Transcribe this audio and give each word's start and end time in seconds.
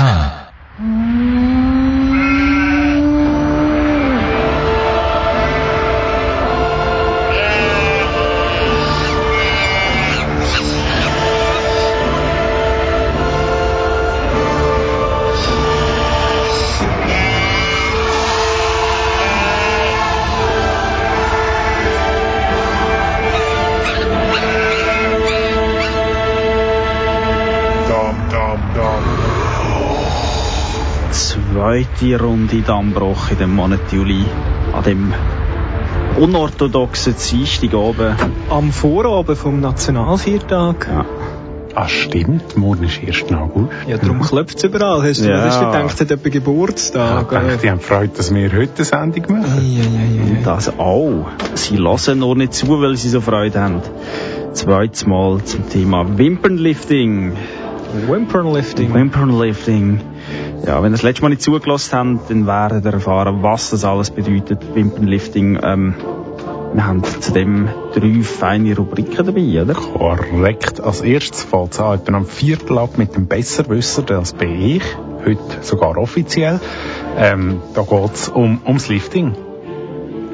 Khan 0.00 0.39
zweite 32.00 32.22
Runde 32.22 32.62
Dammbruch 32.62 33.30
in 33.30 33.38
dem 33.38 33.54
Monat 33.54 33.92
Juli. 33.92 34.24
An 34.72 34.84
dem 34.84 35.12
unorthodoxen 36.18 37.14
Dienstag 37.14 37.74
oben. 37.74 38.14
Am 38.48 38.72
Vorabend 38.72 39.36
vom 39.36 39.60
Nationalviertag. 39.60 40.88
Ja. 40.88 41.04
Ah, 41.74 41.88
stimmt. 41.88 42.56
Morgen 42.56 42.84
ist 42.84 43.00
1. 43.06 43.32
August. 43.32 43.70
Ja, 43.86 43.96
darum 43.98 44.18
mhm. 44.18 44.22
klopft 44.22 44.56
es 44.56 44.64
überall. 44.64 45.02
Hast 45.02 45.20
du, 45.20 45.28
ja. 45.28 45.42
hast 45.42 45.60
du 45.60 45.66
gedacht, 45.66 45.94
es 45.94 46.00
hat 46.00 46.10
jemand 46.10 46.32
Geburtstag? 46.32 47.22
Ich 47.22 47.38
dachte, 47.38 47.58
die 47.62 47.70
haben 47.70 47.80
Freude, 47.80 48.12
dass 48.16 48.34
wir 48.34 48.52
heute 48.52 48.72
eine 48.76 48.84
Sendung 48.84 49.38
machen. 49.38 49.76
Ja, 49.76 49.82
ja, 49.82 50.24
ja. 50.24 50.38
Und 50.38 50.46
das 50.46 50.78
auch. 50.78 51.26
Sie 51.54 51.78
hören 51.78 52.18
nur 52.18 52.36
nicht 52.36 52.54
zu, 52.54 52.80
weil 52.80 52.96
sie 52.96 53.10
so 53.10 53.20
Freude 53.20 53.60
haben. 53.60 53.82
Zweites 54.52 55.06
Mal 55.06 55.44
zum 55.44 55.68
Thema 55.68 56.18
Wimpernlifting. 56.18 57.36
Wimpernlifting. 58.08 58.94
Wimpernlifting. 58.94 60.00
Ja, 60.66 60.82
wenn 60.82 60.92
ihr 60.92 60.96
das 60.96 61.02
letzte 61.02 61.22
Mal 61.22 61.30
nicht 61.30 61.42
zugelassen 61.42 61.92
habt, 61.92 62.30
dann 62.30 62.46
werdet 62.46 62.84
ihr 62.84 62.92
erfahren, 62.92 63.42
was 63.42 63.70
das 63.70 63.84
alles 63.84 64.10
bedeutet, 64.10 64.74
Wimpernlifting. 64.74 65.58
Ähm, 65.62 65.94
wir 66.72 66.86
haben 66.86 67.02
zudem 67.02 67.68
drei 67.94 68.22
feine 68.22 68.76
Rubriken 68.76 69.26
dabei, 69.26 69.62
oder? 69.62 69.74
Korrekt. 69.74 70.80
Als 70.80 71.00
erstes 71.00 71.42
fällt 71.42 71.72
es 71.72 71.80
an, 71.80 71.98
etwa 71.98 72.16
am 72.16 72.26
Viertel 72.26 72.78
ab 72.78 72.98
mit 72.98 73.16
dem 73.16 73.26
Besserwisser, 73.26 74.02
das 74.02 74.34
bin 74.34 74.60
ich. 74.60 74.82
Heute 75.24 75.40
sogar 75.62 75.96
offiziell. 75.96 76.60
Ähm, 77.16 77.60
da 77.74 77.82
geht 77.82 78.14
es 78.14 78.28
um, 78.28 78.60
ums 78.64 78.88
Lifting. 78.88 79.34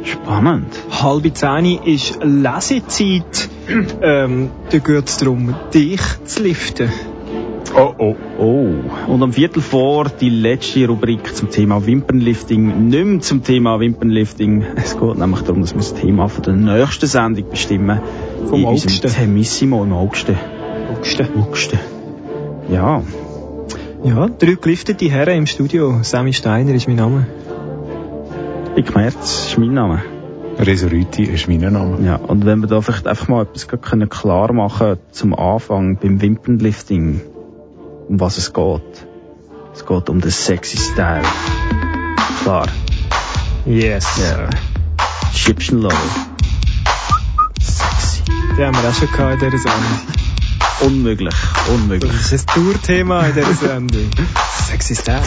Spannend. 0.04 0.72
Halbe 0.90 1.32
zehn 1.32 1.82
ist 1.84 2.18
Lesezeit. 2.22 3.48
ähm, 4.02 4.50
da 4.70 4.78
geht 4.78 5.08
es 5.08 5.16
darum, 5.16 5.54
dich 5.72 6.00
zu 6.24 6.42
liften. 6.42 6.92
Oh, 7.74 7.94
oh. 7.98 8.16
Oh. 8.38 9.12
Und 9.12 9.22
am 9.22 9.32
Viertel 9.32 9.62
vor 9.62 10.06
die 10.20 10.28
letzte 10.28 10.86
Rubrik 10.86 11.34
zum 11.34 11.50
Thema 11.50 11.84
Wimpernlifting. 11.86 12.88
Nicht 12.88 13.04
mehr 13.04 13.20
zum 13.20 13.42
Thema 13.42 13.80
Wimpernlifting. 13.80 14.64
Es 14.76 14.98
geht 14.98 15.18
nämlich 15.18 15.40
darum, 15.40 15.62
dass 15.62 15.72
wir 15.72 15.78
das 15.78 15.94
Thema 15.94 16.28
von 16.28 16.42
der 16.42 16.54
nächsten 16.54 17.06
Sendung 17.06 17.48
bestimmen. 17.50 18.00
Vom 18.48 18.60
In 18.60 18.66
August. 18.66 19.02
Temissimo 19.02 19.84
im 19.84 19.92
August. 19.92 20.30
August. 20.90 21.22
August. 21.36 21.72
Ja. 22.70 23.02
Ja, 24.04 24.28
drei 24.28 24.54
geliftete 24.60 25.10
Herren 25.10 25.38
im 25.38 25.46
Studio. 25.46 26.00
Sammy 26.02 26.32
Steiner 26.32 26.74
ist 26.74 26.86
mein 26.86 26.96
Name. 26.96 27.26
Ich 28.76 28.94
Merz 28.94 29.48
ist 29.48 29.58
mein 29.58 29.72
Name. 29.72 30.02
Resoriti 30.58 31.24
ist 31.24 31.48
mein 31.48 31.60
Name. 31.60 31.98
Ja. 32.04 32.16
Und 32.16 32.46
wenn 32.46 32.60
wir 32.60 32.66
da 32.66 32.80
vielleicht 32.80 33.06
einfach 33.06 33.28
mal 33.28 33.42
etwas 33.42 33.68
können 33.68 34.08
klar 34.08 34.52
machen 34.52 34.98
zum 35.10 35.34
Anfang 35.34 35.96
beim 35.96 36.20
Wimpernlifting, 36.20 37.20
um 38.08 38.20
was 38.20 38.38
es 38.38 38.52
geht. 38.52 39.06
Es 39.74 39.84
geht 39.84 40.08
um 40.08 40.20
den 40.20 40.30
sexy 40.30 40.76
Style. 40.76 41.22
Klar. 42.42 42.68
Yes. 43.64 44.06
Ja. 44.18 44.48
Egyptian 45.32 45.82
Lover. 45.82 45.96
Sexy. 47.60 48.22
Den 48.56 48.66
haben 48.66 48.82
wir 48.82 48.88
auch 48.88 48.94
schon 48.94 49.10
gehabt 49.10 49.42
in 49.42 49.50
dieser 49.50 49.70
Sendung. 49.70 50.00
Unmöglich. 50.80 51.34
Unmöglich. 51.68 52.12
Das 52.12 52.32
ist 52.32 52.48
ein 52.48 52.54
Tourthema 52.54 53.26
in 53.26 53.34
dieser 53.34 53.54
Sendung. 53.54 54.10
Sexy 54.66 54.94
Style. 54.94 55.22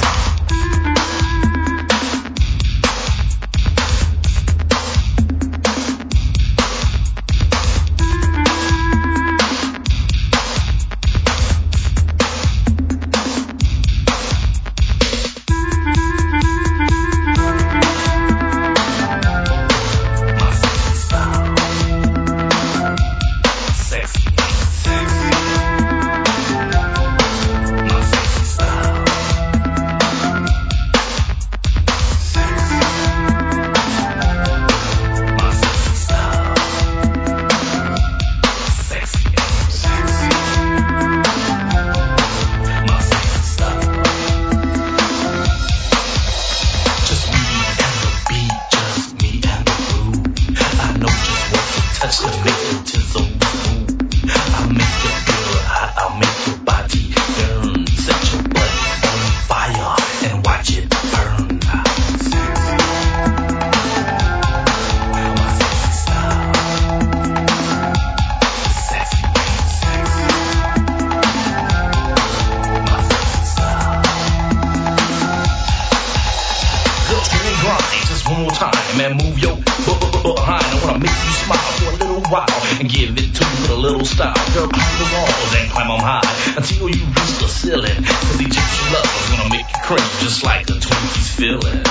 climb 85.89 86.21
high 86.21 86.53
until 86.55 86.89
you 86.89 87.03
reach 87.03 87.39
the 87.39 87.47
ceiling. 87.47 88.03
Cause 88.03 88.39
Egyptian 88.39 88.93
love 88.93 89.05
is 89.05 89.37
gonna 89.37 89.49
make 89.49 89.67
you 89.69 89.81
cringe 89.81 90.19
just 90.19 90.43
like 90.43 90.67
the 90.67 90.73
Twinkies 90.73 91.35
feelings. 91.35 91.89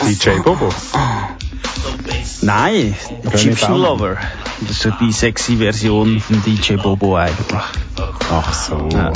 DJ 0.00 0.42
Bobo. 0.42 0.70
Nein, 2.42 2.94
Egyptian. 3.24 3.80
Lover. 3.80 4.16
Das 4.60 4.70
ist 4.70 4.82
so 4.82 4.90
die 5.00 5.12
sexy 5.12 5.56
Version 5.56 6.20
von 6.20 6.42
DJ 6.42 6.74
Bobo 6.74 7.16
eigentlich. 7.16 7.60
Ach 8.30 8.54
so. 8.54 8.88
Ja. 8.92 9.12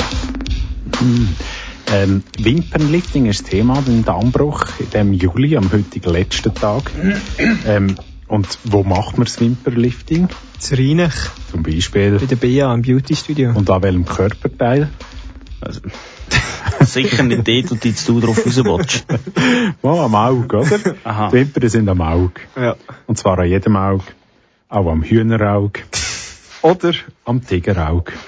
Ähm, 1.91 2.23
Wimpernlifting 2.39 3.25
ist 3.25 3.41
das 3.41 3.49
Thema, 3.49 3.81
den 3.81 4.03
Dammbruch 4.03 4.65
in 4.79 4.89
dem 4.89 5.13
Juli, 5.13 5.55
am 5.57 5.71
heutigen 5.71 6.11
letzten 6.11 6.53
Tag. 6.53 6.91
Ähm, 7.65 7.95
und 8.27 8.57
wo 8.63 8.83
macht 8.83 9.17
man 9.17 9.25
das 9.25 9.39
Wimpernlifting? 9.39 10.29
Zu 10.57 10.75
Rheinach, 10.75 11.31
Zum 11.51 11.61
Beispiel. 11.61 12.17
bei 12.19 12.25
der 12.25 12.35
BA 12.35 12.73
im 12.73 12.81
Beauty 12.81 13.15
Studio. 13.15 13.51
Und 13.53 13.69
an 13.69 13.83
welchem 13.83 14.05
Körperteil? 14.05 14.89
Also, 15.61 15.81
sicher 16.85 17.23
nicht 17.23 17.47
dort, 17.47 17.83
du 17.83 17.87
jetzt 17.87 18.07
du 18.07 18.19
drauf 18.19 18.45
raus 18.45 18.57
willst. 18.57 19.05
Oh, 19.81 19.99
am 20.01 20.15
Auge, 20.15 20.57
oder? 20.57 20.79
Aha. 21.03 21.27
Die 21.29 21.33
Wimpern 21.33 21.69
sind 21.69 21.89
am 21.89 22.01
Auge. 22.01 22.41
Ja. 22.55 22.75
Und 23.07 23.17
zwar 23.17 23.39
an 23.39 23.47
jedem 23.47 23.75
Auge. 23.75 24.05
Auch 24.69 24.91
am 24.91 25.03
Hühnerauge. 25.03 25.81
Oder 26.61 26.93
am 27.25 27.45
Tigerauge. 27.45 28.13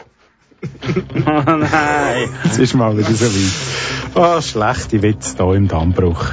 Oh 1.27 1.43
nein. 1.45 2.29
Jetzt 2.43 2.59
ist 2.59 2.73
mal 2.73 2.97
wieder 2.97 3.13
so 3.13 3.25
weit. 3.25 4.15
Ah, 4.15 4.41
schlechte 4.41 5.01
Witze 5.01 5.35
hier 5.37 5.53
im 5.53 5.67
Dammbruch. 5.67 6.31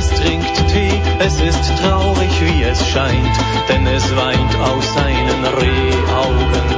Es 0.00 0.08
trinkt 0.08 0.56
Tee, 0.72 0.98
es 1.18 1.40
ist 1.40 1.78
traurig, 1.78 2.32
wie 2.40 2.62
es 2.62 2.86
scheint, 2.88 3.36
denn 3.68 3.86
es 3.86 4.04
weint 4.16 4.54
aus 4.70 4.86
seinen 4.94 5.42
Rehaugen. 5.60 6.68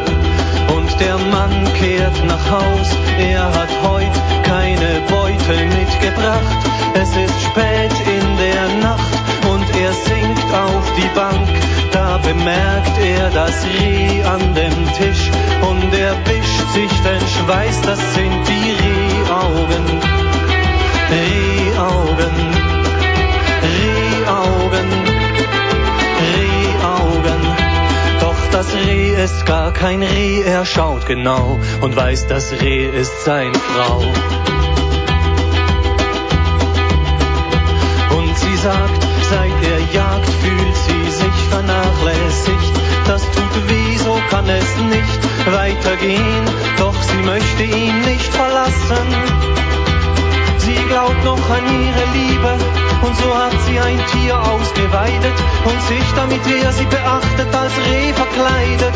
Und 0.76 0.90
der 1.00 1.18
Mann 1.30 1.72
kehrt 1.78 2.18
nach 2.24 2.50
Haus, 2.50 2.88
er 3.18 3.44
hat 3.44 3.72
heut 3.84 4.16
keine 4.42 4.90
Beute 5.08 5.54
mitgebracht. 5.78 6.60
Es 6.94 7.10
ist 7.10 7.38
spät 7.46 7.94
in 8.16 8.26
der 8.44 8.64
Nacht 8.88 9.14
und 9.52 9.66
er 9.84 9.92
sinkt 9.92 10.50
auf 10.52 10.84
die 10.96 11.10
Bank. 11.14 11.48
Da 11.92 12.18
bemerkt 12.18 12.98
er 12.98 13.30
das 13.30 13.54
Reh 13.66 14.22
an 14.24 14.54
dem 14.54 14.76
Tisch 14.98 15.30
und 15.70 15.94
er 15.94 16.14
wischt 16.26 16.68
sich 16.74 16.92
den 17.06 17.24
Schweiß, 17.34 17.82
das 17.82 18.00
sind 18.14 18.42
die 18.48 18.70
Rehaugen. 18.82 19.86
Rehaugen, 21.12 22.71
Rehaugen, 24.72 24.90
Rehaugen. 26.34 27.42
Doch 28.20 28.36
das 28.52 28.66
Reh 28.74 29.10
ist 29.22 29.44
gar 29.44 29.72
kein 29.72 30.02
Reh, 30.02 30.42
er 30.42 30.64
schaut 30.64 31.06
genau 31.06 31.60
und 31.80 31.94
weiß, 31.94 32.26
das 32.28 32.52
Reh 32.52 32.86
ist 32.86 33.24
seine 33.24 33.54
Frau. 33.54 33.98
Und 38.16 38.38
sie 38.38 38.56
sagt, 38.56 39.02
seit 39.30 39.62
er 39.72 39.80
jagt, 39.92 40.28
fühlt 40.42 40.76
sie 40.86 41.10
sich 41.10 41.48
vernachlässigt. 41.50 42.72
Das 43.06 43.22
tut 43.22 43.68
weh, 43.68 43.96
so 43.98 44.18
kann 44.30 44.48
es 44.48 44.76
nicht 44.76 45.52
weitergehen, 45.52 46.44
doch 46.78 46.94
sie 47.02 47.22
möchte 47.22 47.62
ihn 47.64 48.00
nicht 48.02 48.32
verlassen. 48.32 49.61
Sie 50.64 50.74
glaubt 50.74 51.24
noch 51.24 51.50
an 51.50 51.64
ihre 51.66 52.04
Liebe 52.12 52.52
und 53.02 53.16
so 53.16 53.34
hat 53.34 53.52
sie 53.66 53.80
ein 53.80 53.98
Tier 54.12 54.38
ausgeweidet 54.38 55.34
und 55.64 55.82
sich, 55.82 56.04
damit 56.14 56.40
er 56.46 56.72
sie 56.72 56.84
beachtet, 56.84 57.52
als 57.52 57.72
Reh 57.78 58.12
verkleidet. 58.12 58.94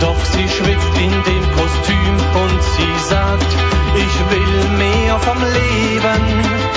Doch 0.00 0.22
sie 0.24 0.46
schwitzt 0.46 0.94
in 0.98 1.10
dem 1.10 1.44
Kostüm 1.56 2.16
und 2.42 2.62
sie 2.76 3.08
sagt, 3.08 3.50
ich 3.96 4.16
will 4.30 4.78
mehr 4.78 5.18
vom 5.20 5.38
Leben 5.42 6.75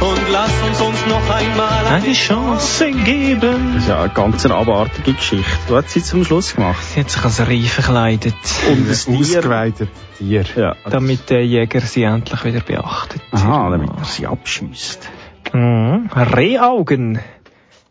und 0.00 0.30
lass 0.30 0.52
uns 0.62 0.80
uns 0.80 1.06
noch 1.06 1.28
einmal 1.30 1.86
Eine 1.86 2.12
Chance 2.12 2.90
geben. 2.92 3.74
Das 3.74 3.82
ist 3.82 3.88
ja 3.88 4.02
eine 4.02 4.12
ganz 4.12 4.46
abartige 4.46 5.14
Geschichte. 5.14 5.58
Du 5.66 5.76
hast 5.76 5.90
sie 5.90 6.02
zum 6.02 6.24
Schluss 6.24 6.54
gemacht. 6.54 6.82
Sie 6.82 7.00
hat 7.00 7.10
sich 7.10 7.24
als 7.24 7.46
Reh 7.46 7.62
verkleidet, 7.62 8.34
Und 8.70 8.88
das 8.88 9.06
Tier... 9.06 9.18
Ausgeweitet 9.18 9.88
Tier. 10.18 10.44
Ja, 10.56 10.76
damit 10.88 11.30
der 11.30 11.44
Jäger 11.44 11.80
sie 11.80 12.04
endlich 12.04 12.44
wieder 12.44 12.60
beachtet. 12.60 13.22
Aha, 13.32 13.70
damit 13.70 13.90
er 13.96 14.04
sie 14.04 14.26
abschießt. 14.26 15.08
Mhm. 15.52 16.10
Rehaugen. 16.14 17.20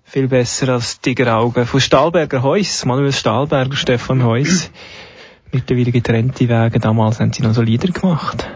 Viel 0.03 0.27
besser 0.27 0.69
als 0.69 1.01
Tigeraugen. 1.01 1.65
Von 1.65 1.81
Stahlberger 1.81 2.41
Heus. 2.43 2.85
Manuel 2.85 3.11
Stahlberger, 3.11 3.75
Stefan 3.75 4.23
Heus. 4.23 4.71
Mittlerweile 5.51 5.91
getrennte 5.91 6.47
Wege. 6.47 6.79
Damals 6.79 7.19
haben 7.19 7.33
sie 7.33 7.43
noch 7.43 7.53
so 7.53 7.61
Lieder 7.61 7.91
gemacht. 7.91 8.47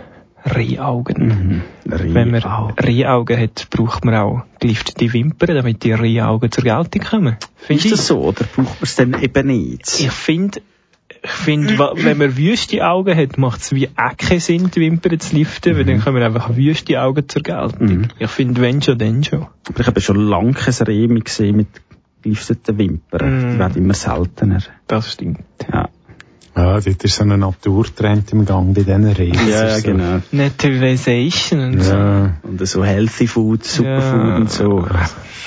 Rehaugen. 0.46 1.62
Wenn 1.86 2.32
man 2.32 2.42
Rehaugen 2.80 3.40
hat, 3.40 3.68
braucht 3.70 4.06
man 4.06 4.16
auch 4.16 4.44
geliftete 4.60 5.14
Wimpern, 5.14 5.56
damit 5.56 5.84
die 5.84 5.94
Rehaugen 5.94 6.52
zur 6.52 6.64
Geltung 6.64 7.04
kommen. 7.04 7.38
Find 7.58 7.86
Ist 7.86 7.92
das 7.92 8.08
so, 8.08 8.22
oder 8.22 8.44
braucht 8.44 8.56
man 8.56 8.78
es 8.82 8.96
dann 8.96 9.22
eben 9.22 9.48
nicht? 9.48 10.00
Ich 10.00 10.12
finde, 10.12 10.62
ich 11.24 11.32
finde, 11.32 11.78
wenn 11.78 12.18
man 12.18 12.36
wüste 12.36 12.86
Augen 12.88 13.16
hat, 13.16 13.38
macht 13.38 13.62
es 13.62 13.74
wie 13.74 13.90
auch 13.90 14.18
keinen 14.18 14.40
Sinn, 14.40 14.72
die 14.72 14.82
Wimpern 14.82 15.20
zu 15.20 15.36
liften, 15.36 15.78
weil 15.78 15.86
dann 15.86 16.02
kommen 16.02 16.24
einfach 16.24 16.56
wüste 16.56 17.00
Augen 17.00 17.30
zur 17.30 17.44
Geltung. 17.44 18.08
Ich 18.18 18.30
finde, 18.32 18.62
wenn 18.62 18.82
schon, 18.82 18.98
dann 18.98 19.24
schon. 19.24 19.48
Aber 19.68 19.80
ich 19.80 19.88
habe 19.88 20.02
schon 20.02 20.16
lange 20.16 20.54
kein 20.54 20.74
Reh 20.74 21.08
gesehen 21.08 21.58
mit 21.58 21.68
gelifteten 22.24 22.78
Wimpern. 22.78 23.52
Die 23.54 23.60
werden 23.60 23.84
immer 23.84 23.94
seltener. 23.94 24.62
Das 24.88 25.12
stimmt. 25.12 25.42
Ja, 25.72 25.90
Ja, 26.56 26.80
dort 26.82 27.04
ist 27.04 27.16
so 27.16 27.24
ein 27.24 27.40
Naturtrend 27.40 28.32
im 28.34 28.46
Gang 28.46 28.74
bei 28.74 28.82
diesen 28.84 29.08
Reden. 29.08 29.48
ja, 29.50 29.64
ja 29.68 29.76
ist 29.76 29.86
so- 29.86 29.92
genau. 29.92 30.22
Naturalization 30.32 31.60
und 31.62 31.80
so. 31.82 31.94
Ja, 31.94 32.34
Und 32.44 32.68
so 32.68 32.84
Healthy 32.84 33.28
Food, 33.28 33.64
Superfood 33.64 34.28
Ja. 34.28 34.36
und 34.36 34.52
so. 34.52 34.86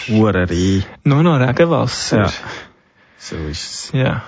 Hure 0.09 0.49
Reh. 0.49 0.81
Nur 1.05 1.23
noch 1.23 1.39
Regenwasser. 1.41 2.19
Ja. 2.25 2.33
So 3.19 3.37
ist 3.37 3.73
es. 3.73 3.91
Ja. 3.93 4.23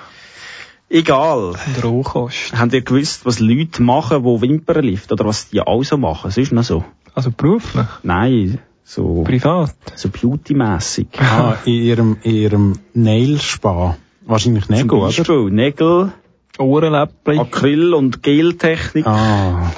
Egal. 0.88 1.54
Und 1.66 1.84
Rohkost. 1.84 2.52
Habt 2.56 2.72
ihr 2.72 2.82
gewusst, 2.82 3.24
was 3.26 3.40
Leute 3.40 3.82
machen, 3.82 4.22
die 4.22 4.40
Wimpern 4.42 4.84
liften? 4.84 5.14
Oder 5.14 5.24
was 5.26 5.48
die 5.48 5.60
auch 5.60 5.82
so 5.82 5.96
machen? 5.96 6.28
Es 6.28 6.36
ist 6.36 6.52
noch 6.52 6.62
so. 6.62 6.84
Also 7.14 7.30
beruflich, 7.30 7.86
Nein, 8.02 8.58
so, 8.84 9.22
privat. 9.24 9.74
so 9.96 10.10
beauty-mässig. 10.10 11.08
ah, 11.18 11.56
in 11.64 11.72
ihrem, 11.72 12.16
in 12.22 12.34
ihrem 12.34 12.78
Nail-Spa. 12.94 13.96
Wahrscheinlich 14.26 14.68
nicht, 14.68 14.80
Zum 14.82 14.90
oder? 14.90 15.06
Beispiel 15.06 15.50
Nägel, 15.50 16.12
Ohrenläppchen. 16.58 17.38
Acryl- 17.38 17.94
und 17.94 18.22
Geltechnik, 18.22 19.06
Ah, 19.06 19.72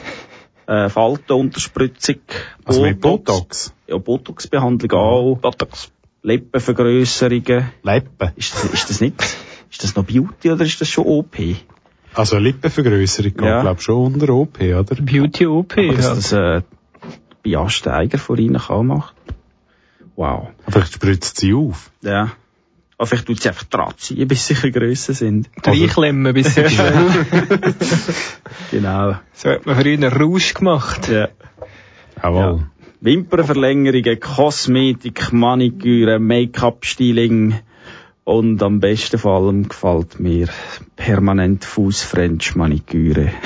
äh, 0.67 0.89
Faltenunterspritzung, 0.89 2.17
also 2.65 2.83
mit 2.83 3.01
Botox. 3.01 3.73
Ja, 3.87 3.99
Botox-Behandlung 3.99 4.93
auch. 4.93 5.39
Botox. 5.39 5.91
Lippenvergrösserungen. 6.23 7.71
Lippen. 7.83 8.31
Ist 8.37 8.55
das, 8.55 8.65
ist 8.65 8.91
das 8.91 9.01
nicht, 9.01 9.15
ist 9.71 9.83
das 9.85 9.97
noch 9.97 10.05
Beauty 10.05 10.51
oder 10.51 10.65
ist 10.65 10.81
das 10.81 10.89
schon 10.89 11.07
OP? 11.07 11.37
Also 12.15 12.39
Lippenvergrößerung 12.39 13.33
geht, 13.35 13.45
Ja. 13.45 13.61
glaub 13.63 13.81
schon 13.81 14.15
unter 14.15 14.33
OP, 14.35 14.61
oder? 14.61 14.95
Beauty 14.97 15.47
OP. 15.47 15.79
Aber 15.79 15.95
dass 15.95 16.05
ja. 16.05 16.15
das, 16.15 16.33
äh, 16.33 16.63
Bia 17.43 17.69
Steiger 17.71 18.19
von 18.19 18.39
Ihnen 18.39 18.59
kann 18.59 18.87
machen. 18.89 19.15
Wow. 20.17 20.49
Vielleicht 20.69 20.95
spritzt 20.95 21.39
sie 21.39 21.55
auf. 21.55 21.91
Ja. 22.03 22.33
Aber 22.99 23.07
vielleicht 23.07 23.27
tut 23.27 23.41
sie 23.41 23.49
einfach 23.49 23.65
dran 23.65 23.95
ziehen, 23.97 24.27
bis 24.27 24.47
sie 24.47 24.55
ein 24.55 24.57
bisschen 24.57 24.73
grösser 24.73 25.15
sind. 25.15 25.49
Reinklemmen, 25.65 26.35
bis 26.35 26.55
sie 26.55 26.63
Genau. 28.73 29.15
So 29.33 29.51
hat 29.51 29.67
man 29.67 29.81
früher 29.81 29.95
einen 29.95 30.13
Rausch 30.13 30.55
gemacht. 30.55 31.09
Ja. 31.09 31.29
Jawohl. 32.21 32.67
Wimpernverlängerungen, 33.01 34.19
Kosmetik, 34.19 35.33
Maniküre, 35.33 36.19
Make-up-Styling 36.19 37.61
und 38.25 38.63
am 38.63 38.81
besten 38.81 39.19
vor 39.19 39.39
allem 39.39 39.69
gefällt 39.69 40.19
mir 40.19 40.49
permanent 40.97 41.65
Fuß-French-Maniküre. 41.65 43.31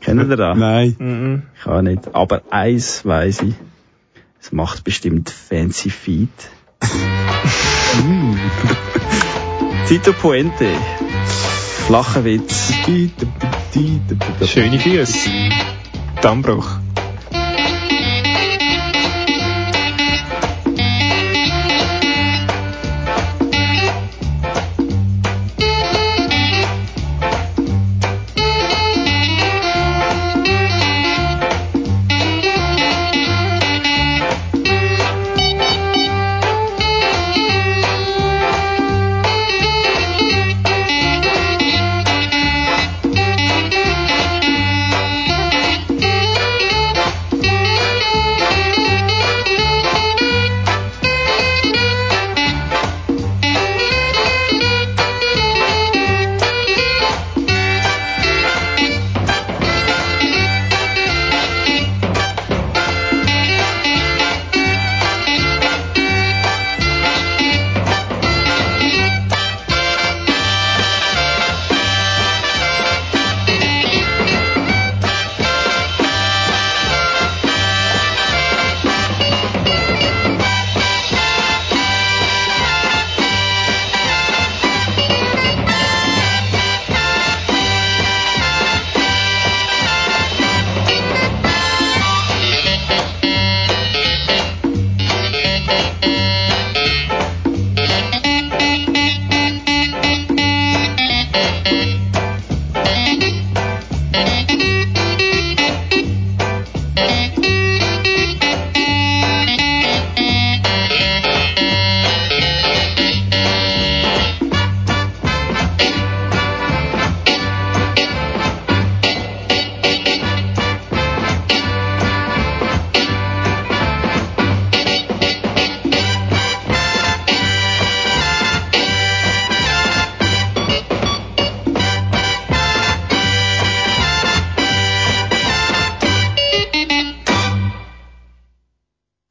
Kennt 0.00 0.30
ihr 0.30 0.36
das? 0.36 0.58
Nein. 0.58 0.96
Mhm. 0.98 1.42
Ich 1.58 1.66
auch 1.66 1.80
nicht. 1.80 2.14
Aber 2.14 2.42
eins 2.50 3.06
weiss 3.06 3.40
ich. 3.40 3.54
Es 4.38 4.52
macht 4.52 4.84
bestimmt 4.84 5.30
fancy 5.30 5.88
Feet. 5.90 6.28
Mm. 6.82 8.36
Tito 9.88 10.12
Puente. 10.12 10.68
Flacher 11.86 12.24
Witz. 12.24 12.72
Schöne 14.44 14.78
Füße. 14.78 15.30
Dammbruch. 16.20 16.78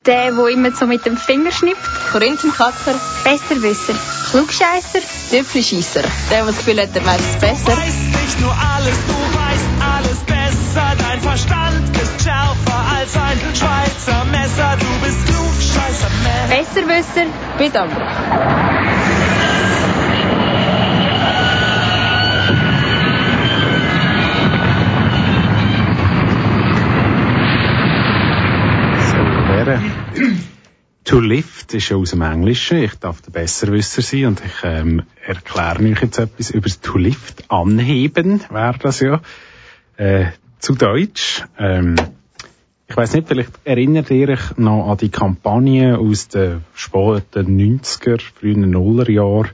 Der, 0.05 0.31
der 0.31 0.47
immer 0.50 0.71
so 0.71 0.85
mit 0.85 1.05
dem 1.05 1.17
Finger 1.17 1.51
schnippt. 1.51 1.81
Korinthenkacker. 2.12 2.93
Besserwisser. 3.24 3.95
Klugscheisser. 4.29 5.00
Tüpfelscheisser. 5.31 6.03
Der, 6.29 6.38
der 6.38 6.45
das 6.45 6.57
Gefühl 6.57 6.79
hat, 6.79 6.89
er 6.93 7.05
weiß 7.05 7.21
es 7.21 7.39
besser. 7.39 7.67
Weiß 7.67 7.95
nicht 8.21 8.41
nur 8.41 8.51
alles, 8.53 8.97
du 9.07 9.17
weißt 9.39 9.65
alles 9.95 10.19
besser. 10.19 10.95
Dein 11.00 11.21
Verstand 11.21 11.97
ist 11.97 12.24
schärfer 12.24 12.85
als 12.97 13.15
ein 13.15 13.39
Schweizer 13.55 14.25
Messer. 14.25 14.77
Du 14.79 15.05
bist 15.05 15.25
Klugscheißer. 15.25 16.07
Besserwisser. 16.50 17.25
Bitte 17.57 17.89
wäre. 29.65 29.81
To 31.05 31.19
lift 31.19 31.74
ist 31.74 31.89
ja 31.89 31.98
aus 31.98 32.12
dem 32.12 32.22
Englischen. 32.22 32.79
Ich 32.79 32.95
darf 32.95 33.22
der 33.22 33.31
Besserwisser 33.31 34.01
sein 34.01 34.25
und 34.25 34.41
ich 34.43 34.63
ähm, 34.63 35.03
erkläre 35.24 35.84
euch 35.84 36.01
jetzt 36.01 36.17
etwas 36.17 36.50
über 36.50 36.67
das 36.67 36.81
To 36.81 36.98
lift. 36.98 37.51
Anheben 37.51 38.41
wäre 38.50 38.77
das 38.79 39.01
ja. 39.01 39.22
Äh, 39.98 40.25
zu 40.60 40.74
Deutsch. 40.74 41.43
Ähm, 41.60 41.95
ich 42.88 42.98
weiß 42.98 43.13
nicht, 43.13 43.27
vielleicht 43.27 43.51
erinnert 43.65 44.10
ihr 44.10 44.29
euch 44.29 44.57
noch 44.57 44.89
an 44.89 44.98
die 44.98 45.10
Kampagne 45.10 45.98
aus 45.98 46.27
den 46.27 46.63
späten 46.74 47.79
90er, 47.81 48.19
frühen 48.22 48.69
Nullerjahren. 48.69 49.51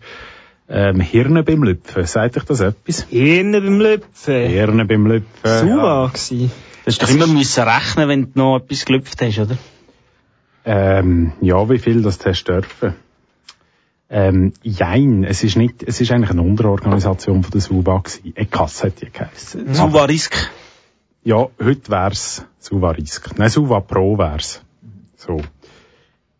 Ähm, 0.69 1.01
Hirne 1.01 1.43
beim 1.43 1.63
Lüpfen. 1.63 2.05
Sagt 2.05 2.37
euch 2.37 2.43
das 2.43 2.61
etwas? 2.61 3.07
Hirne 3.09 3.59
beim 3.59 3.81
Lüpfen. 3.81 4.47
Hirne 4.47 4.85
beim 4.85 5.05
Lüpfen. 5.05 5.67
Suva 5.67 6.09
gsi. 6.13 6.49
Du 6.83 6.87
hast 6.87 7.03
doch 7.03 7.09
immer 7.09 7.27
müssen 7.27 7.63
rechnen, 7.63 8.07
wenn 8.07 8.23
du 8.23 8.39
noch 8.39 8.57
etwas 8.57 8.85
gelüpft 8.85 9.21
hast, 9.21 9.37
oder? 9.37 9.57
Ähm, 10.65 11.33
ja, 11.41 11.69
wie 11.69 11.79
viel 11.79 12.01
das 12.01 12.23
hast 12.25 12.43
dürfen? 12.45 12.93
Ähm, 14.09 14.53
jein, 14.61 15.23
es 15.23 15.43
ist 15.43 15.55
nicht, 15.55 15.83
es 15.83 16.01
ist 16.01 16.11
eigentlich 16.11 16.31
eine 16.31 16.41
Unterorganisation 16.41 17.43
von 17.43 17.51
der 17.51 17.61
SUVA 17.61 17.99
gewesen. 17.99 18.33
ECAS 18.35 18.83
hat 18.83 19.01
die 19.01 19.09
geheissen. 19.09 19.73
Suvarisk. 19.73 20.35
Ja, 21.23 21.47
heute 21.63 21.91
wär's 21.91 22.45
SUVA 22.59 22.91
Risk. 22.91 23.37
Nein, 23.37 23.49
SUVA 23.49 23.79
Pro 23.79 24.17
wär's. 24.17 24.61
So. 25.15 25.41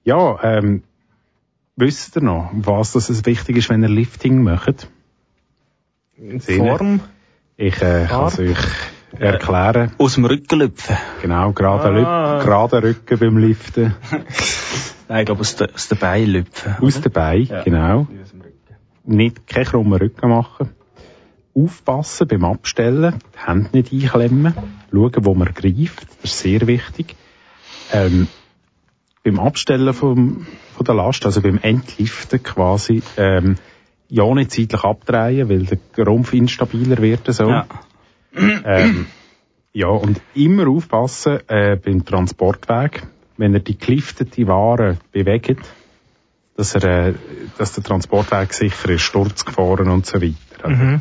Ja, 0.04 0.38
ähm, 0.44 0.84
wisst 1.76 2.16
ihr 2.18 2.24
noch, 2.24 2.50
was 2.54 2.92
das 2.92 3.10
es 3.10 3.26
wichtig 3.26 3.58
ist, 3.58 3.70
wenn 3.70 3.84
ihr 3.84 3.90
Lifting 3.90 4.44
macht? 4.44 4.90
Form. 6.40 7.00
Ich 7.58 7.82
äh, 7.82 8.06
kann 8.08 8.28
es 8.28 8.40
euch 8.40 8.58
erklären. 9.20 9.92
Aus 9.98 10.16
dem 10.16 10.26
Rücken 10.26 10.60
lüpfen. 10.60 10.98
Genau, 11.22 11.52
gerade 11.52 11.90
Ah. 11.90 12.38
Lüp- 12.40 12.44
gerade 12.46 12.84
Rücken 12.84 13.20
beim 13.20 13.38
Liften. 13.38 13.96
Nein, 15.08 15.20
ich 15.20 15.26
glaube, 15.26 15.42
aus, 15.42 15.56
der, 15.58 15.70
aus 15.74 15.88
den 15.90 15.98
Beinen 15.98 16.32
lüpfen. 16.32 16.76
Aus 16.82 17.02
der 17.02 17.10
Bein, 17.10 17.50
genau. 17.66 18.08
Nicht 19.04 19.48
keinen 19.48 19.66
krummen 19.66 20.00
Rücken 20.00 20.30
machen. 20.30 20.70
Aufpassen 21.54 22.28
beim 22.28 22.46
Abstellen, 22.46 23.16
die 23.36 23.48
Hände 23.48 23.70
nicht 23.74 23.92
einklemmen, 23.92 24.54
schauen, 24.92 25.12
wo 25.26 25.34
man 25.36 25.54
greift, 25.54 26.04
das 26.22 26.32
ist 26.32 26.40
sehr 26.40 26.66
wichtig. 26.66 27.16
Ähm, 27.92 28.28
beim 29.24 29.38
Abstellen 29.40 29.94
vom, 29.94 30.48
von 30.76 30.86
der 30.86 30.96
Last, 30.96 31.26
also 31.26 31.42
beim 31.42 31.60
Entliften 31.62 32.42
quasi, 32.42 33.04
ähm, 33.18 33.58
ja 34.08 34.34
nicht 34.34 34.52
zeitlich 34.52 34.84
abdrehen, 34.84 35.50
weil 35.50 35.66
der 35.98 36.06
Rumpf 36.06 36.34
instabiler 36.34 36.98
wird 37.02 37.32
so. 37.34 37.50
Ja. 37.50 37.66
Ähm, 38.36 39.08
ja, 39.74 39.88
und 39.88 40.22
immer 40.36 40.68
aufpassen 40.70 41.40
äh, 41.48 41.76
beim 41.78 42.06
Transportweg, 42.06 43.04
wenn 43.38 43.54
er 43.54 43.60
die 43.62 43.78
geliftete 43.78 44.48
Ware 44.48 44.98
bewegt, 45.12 45.60
dass, 46.56 46.76
er, 46.76 47.10
äh, 47.10 47.14
dass 47.58 47.74
der 47.74 47.84
Transportweg 47.84 48.54
sicher 48.54 48.90
ist, 48.90 49.02
Sturzgefahren 49.02 49.90
und 49.90 50.06
so 50.06 50.22
weiter. 50.22 50.36
Also, 50.64 51.00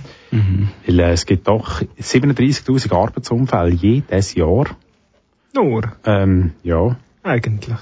Weil 0.86 1.00
äh, 1.00 1.12
es 1.12 1.26
gibt 1.26 1.46
doch 1.48 1.82
37'000 2.00 2.92
Arbeitsunfälle 2.94 3.70
jedes 3.70 4.34
Jahr. 4.34 4.66
Nur. 5.52 5.82
Ähm, 6.04 6.52
ja, 6.62 6.96
Eigentlich. 7.22 7.76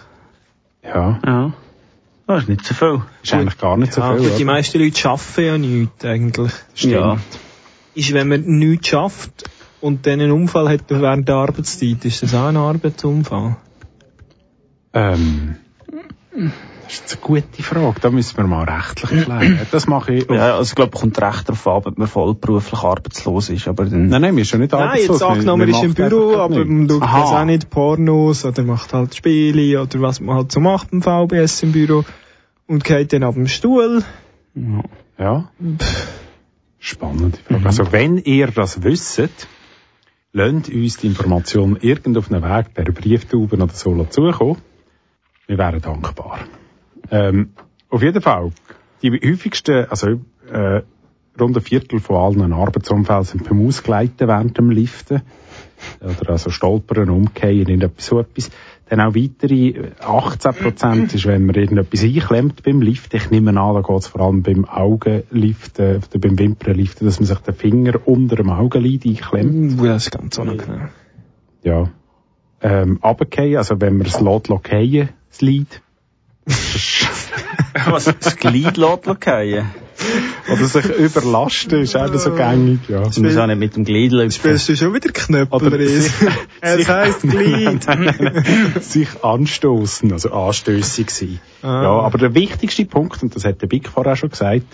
ja, 0.82 1.20
Ja. 1.24 1.52
Das 2.26 2.42
ist 2.42 2.48
nicht 2.50 2.64
so 2.66 2.74
viel. 2.74 3.02
ist 3.22 3.32
eigentlich 3.32 3.56
gar 3.58 3.76
nicht 3.78 3.92
so 3.94 4.00
Ja, 4.02 4.16
viel. 4.16 4.30
die 4.36 4.44
meisten 4.44 4.78
Leute 4.78 5.08
arbeiten 5.08 5.42
ja 5.44 5.56
nichts, 5.58 6.04
eigentlich. 6.04 6.52
Ja. 6.76 7.18
Ist, 7.94 8.12
wenn 8.12 8.28
man 8.28 8.42
nichts 8.42 8.88
schafft 8.88 9.44
und 9.80 10.06
dann 10.06 10.20
einen 10.20 10.32
Unfall 10.32 10.68
hat 10.68 10.84
während 10.88 11.28
der 11.28 11.36
Arbeitszeit, 11.36 12.04
ist 12.04 12.22
das 12.22 12.34
auch 12.34 12.46
ein 12.46 12.56
Arbeitsunfall? 12.56 13.56
Ähm, 14.92 15.56
das 16.32 17.00
ist 17.00 17.12
eine 17.12 17.20
gute 17.20 17.62
Frage, 17.62 18.00
da 18.00 18.10
müssen 18.10 18.36
wir 18.38 18.46
mal 18.46 18.64
rechtlich 18.64 19.24
klären. 19.24 19.60
Das 19.70 19.86
mache 19.86 20.14
ich... 20.14 20.30
Ja, 20.30 20.56
also 20.56 20.70
ich 20.70 20.74
glaube, 20.74 20.92
es 20.94 21.00
kommt 21.00 21.20
recht 21.20 21.48
darauf 21.48 21.66
an, 21.66 21.82
ob 21.84 21.98
man 21.98 22.08
vollberuflich 22.08 22.82
arbeitslos 22.82 23.50
ist, 23.50 23.68
aber 23.68 23.84
dann... 23.84 24.08
Nein, 24.08 24.22
nein, 24.22 24.36
wir 24.36 24.44
sind 24.44 24.50
schon 24.50 24.60
nicht 24.60 24.72
Nein, 24.72 24.82
arbeitslos. 24.82 25.20
jetzt 25.20 25.28
angenommen, 25.28 25.68
ist 25.68 25.82
im 25.82 25.94
Büro, 25.94 26.36
aber 26.36 26.64
man 26.64 26.88
schaut 26.88 27.02
Aha. 27.02 27.18
jetzt 27.18 27.32
auch 27.32 27.44
nicht 27.44 27.70
Pornos 27.70 28.44
oder 28.44 28.62
macht 28.62 28.94
halt 28.94 29.14
Spiele 29.14 29.82
oder 29.82 30.00
was 30.00 30.20
man 30.20 30.36
halt 30.36 30.52
so 30.52 30.60
macht 30.60 30.88
im 30.92 31.02
VBS 31.02 31.62
im 31.62 31.72
Büro 31.72 32.04
und 32.66 32.84
geht 32.84 33.12
dann 33.12 33.22
ab 33.22 33.34
dem 33.34 33.48
Stuhl. 33.48 34.02
Ja. 35.18 35.50
Spannende 36.78 37.38
Frage. 37.38 37.66
Also, 37.66 37.92
wenn 37.92 38.18
ihr 38.18 38.48
das 38.48 38.82
wisst, 38.82 39.48
lasst 40.32 40.70
uns 40.70 40.96
die 40.98 41.06
Information 41.06 41.76
irgend 41.80 42.16
auf 42.16 42.30
einem 42.30 42.42
Weg 42.42 42.74
per 42.74 42.84
Brieftauben 42.84 43.62
oder 43.62 43.72
so 43.72 44.04
zukommen. 44.04 44.58
Wir 45.46 45.58
wären 45.58 45.80
dankbar. 45.80 46.40
Ähm, 47.10 47.50
auf 47.88 48.02
jeden 48.02 48.20
Fall, 48.20 48.52
die 49.02 49.10
häufigsten, 49.10 49.86
also 49.86 50.20
äh, 50.50 50.82
rund 51.40 51.56
ein 51.56 51.62
Viertel 51.62 52.00
von 52.00 52.16
allen 52.16 52.52
Arbeitsunfällen 52.52 53.24
sind 53.24 53.48
beim 53.48 53.66
Ausgleiten 53.66 54.28
während 54.28 54.58
dem 54.58 54.70
Liften. 54.70 55.22
Oder 56.00 56.30
also 56.30 56.50
stolpern, 56.50 57.10
umkehren, 57.10 57.58
irgendetwas 57.58 58.06
so 58.06 58.20
etwas. 58.20 58.50
Dann 58.88 59.00
auch 59.00 59.14
weitere 59.14 59.90
18 60.00 60.52
Prozent 60.54 61.14
ist, 61.14 61.26
wenn 61.26 61.44
man 61.44 61.56
irgendetwas 61.56 62.02
einklemmt 62.02 62.62
beim 62.62 62.80
Liften. 62.80 63.16
Ich 63.16 63.30
nehme 63.30 63.50
an, 63.50 63.74
da 63.74 63.82
geht 63.82 63.98
es 63.98 64.06
vor 64.06 64.22
allem 64.22 64.42
beim 64.42 64.64
Augenliften, 64.64 66.02
oder 66.02 66.18
beim 66.18 66.38
Wimpernliften, 66.38 67.06
dass 67.06 67.20
man 67.20 67.26
sich 67.26 67.38
den 67.38 67.54
Finger 67.54 67.94
unter 68.06 68.36
dem 68.36 68.50
Augenlid 68.50 69.04
einklemmt. 69.04 69.78
Uh, 69.78 69.84
das 69.84 70.04
ist 70.04 70.10
ganz 70.12 70.38
unangenehm. 70.38 70.88
Ja. 71.62 71.90
Ähm, 72.60 72.98
runterfallen, 73.02 73.56
also 73.56 73.80
wenn 73.80 73.98
man 73.98 74.06
es 74.06 74.20
lässt, 74.20 74.48
lässt 74.48 75.08
das 75.30 75.40
Lied. 75.42 75.82
Was? 77.90 78.04
Das 78.20 78.36
Glied 78.36 78.76
lässt 78.76 79.04
fallen? 79.04 79.66
Oder 80.52 80.64
sich 80.64 80.84
überlasten, 80.86 81.82
ist 81.82 81.96
auch 81.96 82.12
so 82.14 82.34
gängig, 82.34 82.80
ja. 82.88 83.02
Das 83.02 83.18
muss 83.18 83.36
auch 83.36 83.46
nicht 83.46 83.58
mit 83.58 83.76
dem 83.76 83.84
Glied 83.84 84.12
lüpfen. 84.12 84.30
Spielst 84.32 84.68
du 84.68 84.76
schon 84.76 84.94
wieder 84.94 85.10
Knöpfel? 85.10 85.78
Es 86.60 86.88
heisst 86.88 87.22
Glied. 87.22 87.86
sich 88.80 89.08
anstoßen, 89.22 90.12
also 90.12 90.30
anstössig 90.30 91.10
sein. 91.10 91.40
Ah. 91.62 91.82
Ja, 91.82 91.90
aber 92.00 92.18
der 92.18 92.34
wichtigste 92.34 92.84
Punkt, 92.84 93.22
und 93.22 93.34
das 93.34 93.44
hat 93.44 93.62
der 93.62 93.66
Big 93.66 93.88
vorher 93.88 94.16
schon 94.16 94.30
gesagt, 94.30 94.66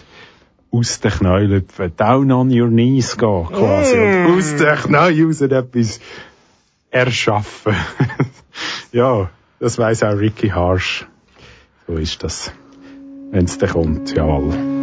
aus 0.71 1.01
den 1.01 1.11
Knien 1.11 1.51
lüpfen, 1.51 1.93
down 1.97 2.33
on 2.33 2.51
your 2.51 2.69
knees 2.69 3.17
gehen, 3.17 3.47
quasi. 3.47 3.97
Mm. 3.97 4.27
Und 4.27 4.39
aus 4.39 4.57
den 4.57 4.77
Knien 4.77 5.27
raus 5.27 5.41
etwas 5.41 6.01
erschaffen. 6.91 7.75
ja, 8.93 9.31
das 9.61 9.79
weiss 9.79 10.03
auch 10.03 10.17
Ricky 10.17 10.49
Harsh. 10.49 11.07
So 11.87 11.95
ist 11.95 12.23
das. 12.23 12.53
Wenn's 13.31 13.59
dann 13.59 13.71
kommt, 13.71 14.15
jawohl. 14.15 14.74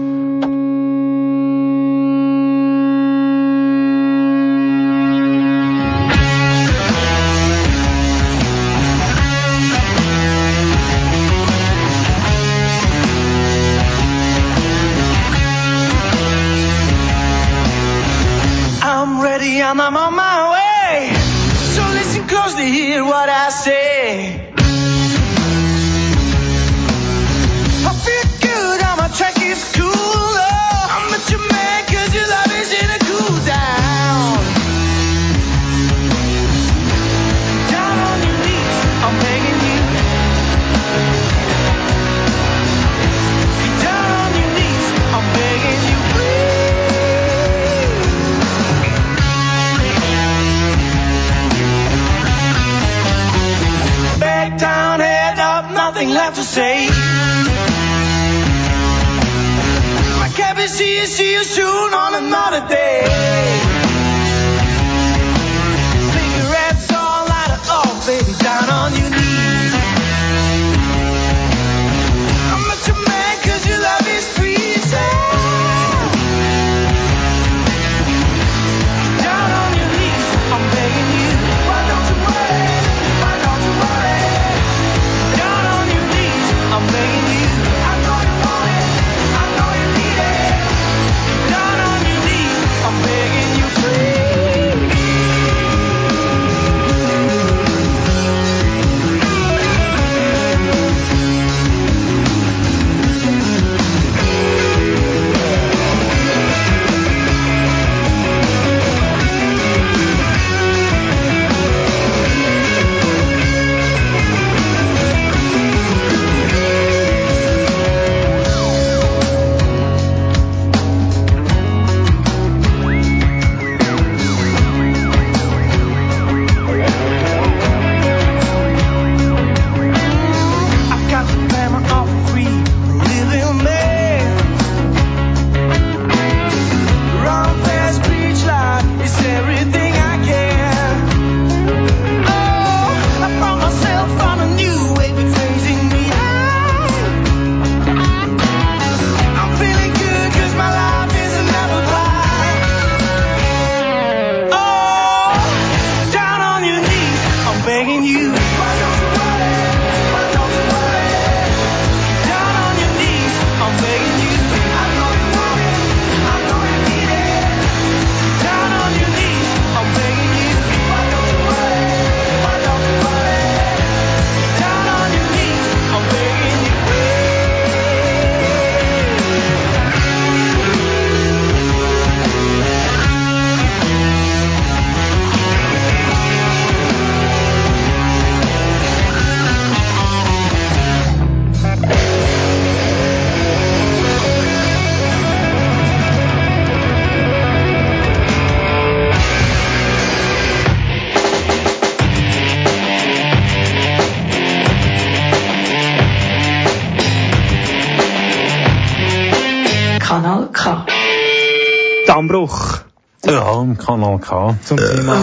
Dammbruch 212.51 212.81
Ja, 213.25 213.61
im 213.61 213.77
Kanal 213.77 214.19
K. 214.19 214.57
zum 214.63 214.77
Thema 214.77 215.15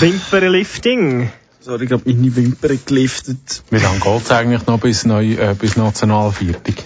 Wimpernlifting. 0.00 1.30
Sorry, 1.60 1.86
ich 1.86 1.92
habe 1.92 2.02
meine 2.06 2.36
Wimpern 2.36 2.78
geliftet. 2.86 3.62
Wie 3.70 3.78
lange 3.78 3.98
geht's 3.98 4.30
eigentlich 4.30 4.66
noch 4.66 4.78
bis, 4.78 5.04
neu, 5.04 5.32
äh, 5.32 5.54
bis 5.58 5.76
Nationalviertig? 5.76 6.84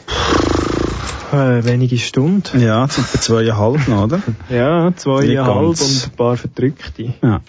Äh, 1.32 1.64
wenige 1.64 1.98
Stunden. 1.98 2.60
Ja, 2.60 2.88
wir 2.88 3.20
zweieinhalb 3.20 3.88
noch, 3.88 4.04
oder? 4.04 4.20
Ja, 4.48 4.90
zweieinhalb 4.96 5.80
und 5.80 5.80
ein 5.80 6.10
paar 6.16 6.36
Verdrückte. 6.36 7.12
Ja. 7.22 7.40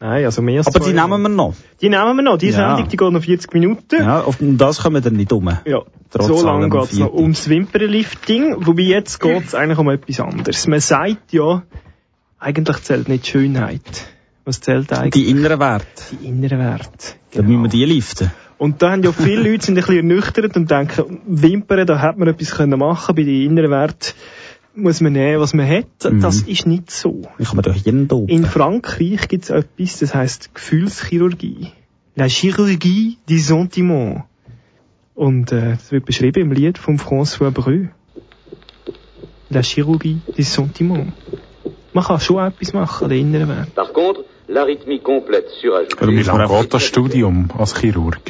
Nein, 0.00 0.24
also 0.24 0.42
mehr 0.42 0.58
als 0.58 0.68
Aber 0.68 0.78
die 0.80 0.92
nehmen 0.92 1.22
wir 1.22 1.28
noch. 1.28 1.54
Die 1.80 1.88
nehmen 1.88 2.16
wir 2.16 2.22
noch. 2.22 2.38
Die 2.38 2.50
Ja. 2.50 2.76
Sendung, 2.76 2.88
die 2.88 2.96
geht 2.96 3.12
noch 3.12 3.22
40 3.22 3.52
Minuten. 3.52 3.96
Ja, 3.96 4.20
auf 4.20 4.40
um 4.40 4.56
das 4.56 4.82
kommen 4.82 4.96
wir 4.96 5.00
dann 5.00 5.14
nicht 5.14 5.32
um. 5.32 5.48
Ja, 5.64 5.82
Trotz 6.10 6.26
so 6.26 6.46
lange 6.46 6.62
allem 6.64 6.70
geht's 6.70 6.96
noch 6.98 7.12
ums 7.12 7.48
Wimpernlifting. 7.48 8.66
Wobei 8.66 8.82
jetzt 8.82 9.18
geht's 9.20 9.54
eigentlich 9.54 9.78
um 9.78 9.90
etwas 9.90 10.20
anderes. 10.20 10.66
Man 10.68 10.80
sagt 10.80 11.32
ja, 11.32 11.62
eigentlich 12.38 12.82
zählt 12.82 13.08
nicht 13.08 13.26
die 13.26 13.30
Schönheit. 13.30 14.06
Was 14.44 14.60
zählt 14.60 14.92
eigentlich? 14.92 15.24
Die 15.24 15.30
inneren 15.30 15.58
Werte. 15.58 15.86
Die 16.12 16.26
inneren 16.26 16.60
Werte. 16.60 17.14
Dann 17.32 17.46
müssen 17.46 17.62
wir 17.62 17.68
die 17.68 17.84
liften. 17.84 18.30
Und 18.56 18.82
da 18.82 18.92
haben 18.92 19.02
ja 19.02 19.12
viele 19.12 19.50
Leute 19.50 19.66
sind 19.66 19.78
ein 19.78 19.84
bisschen 19.84 19.96
ernüchtert 19.96 20.56
und 20.56 20.70
denken, 20.70 21.20
Wimpern, 21.26 21.86
da 21.86 22.00
hat 22.00 22.18
man 22.18 22.28
etwas 22.28 22.52
können 22.52 22.78
machen, 22.78 23.14
bei 23.14 23.22
den 23.22 23.42
inneren 23.42 23.70
Werten 23.70 24.14
muss 24.78 25.00
man 25.00 25.12
nehmen, 25.12 25.40
was 25.40 25.54
man 25.54 25.68
hat. 25.68 25.86
Mhm. 26.04 26.20
Das 26.20 26.42
ist 26.42 26.66
nicht 26.66 26.90
so. 26.90 27.22
Dann 27.36 27.46
kann 27.46 27.56
man 27.56 27.64
doch 27.64 27.74
jeden 27.74 28.08
dopen. 28.08 28.28
In 28.28 28.44
Frankreich 28.44 29.28
gibt's 29.28 29.50
etwas, 29.50 29.98
das 29.98 30.14
heißt 30.14 30.54
Gefühlschirurgie. 30.54 31.72
La 32.16 32.26
Chirurgie 32.26 33.18
du 33.28 33.38
Sentiment. 33.38 34.24
Und 35.14 35.52
äh, 35.52 35.72
das 35.72 35.92
wird 35.92 36.04
beschrieben 36.04 36.42
im 36.42 36.52
Lied 36.52 36.78
von 36.78 36.98
François 36.98 37.50
Breu. 37.50 37.86
La 39.50 39.62
Chirurgie 39.62 40.20
du 40.36 40.42
Sentiment. 40.42 41.12
Man 41.92 42.04
kann 42.04 42.20
schon 42.20 42.44
etwas 42.44 42.72
machen 42.72 43.04
an 43.04 43.10
den 43.10 43.20
inneren 43.20 43.48
Werten. 43.48 43.72
Par 43.74 43.92
contre, 43.92 44.24
l'arythmie 44.48 45.00
complète 45.00 45.48
surajoutée. 45.60 46.06
Wie 46.08 46.22
lange 46.22 46.46
geht 46.46 46.74
das 46.74 46.82
Studium 46.84 47.50
als 47.56 47.74
Chirurg? 47.74 48.20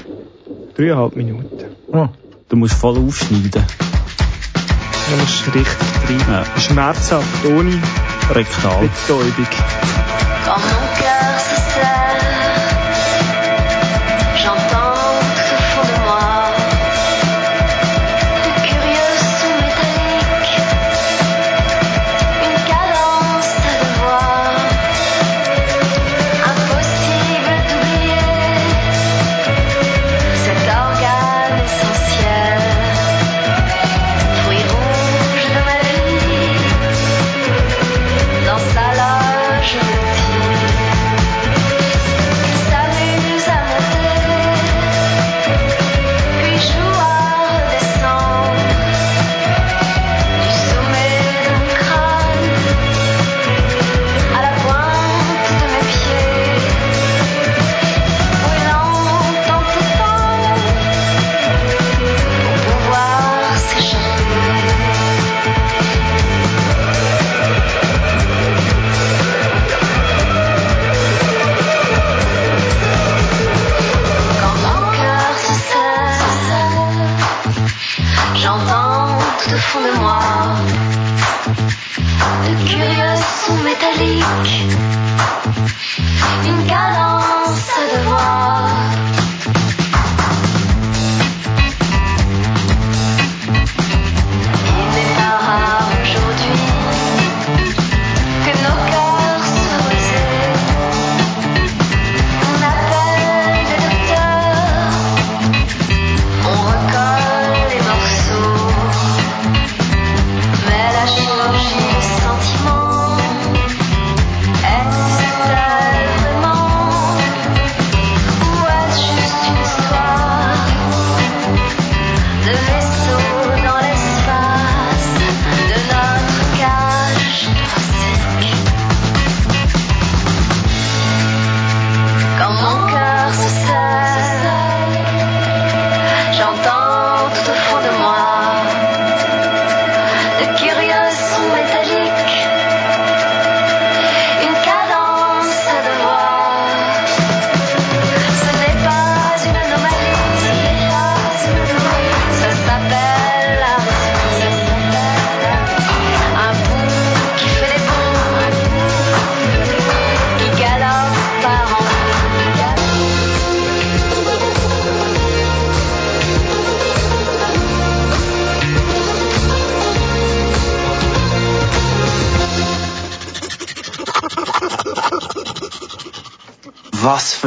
Dreieinhalb 0.75 1.17
Minuten. 1.17 1.67
Oh. 1.93 2.09
du 2.49 2.57
musst 2.57 2.75
voll 2.75 2.97
aufschneiden. 2.99 3.63
Da 5.11 5.17
musst 5.17 5.47
du 5.47 5.51
richtig 5.53 5.77
rein. 6.09 6.45
Ja. 6.55 6.61
Schmerzhaft, 6.61 7.45
ohne 7.47 7.81
Rektal. 8.35 8.81
Betäubung. 8.81 9.47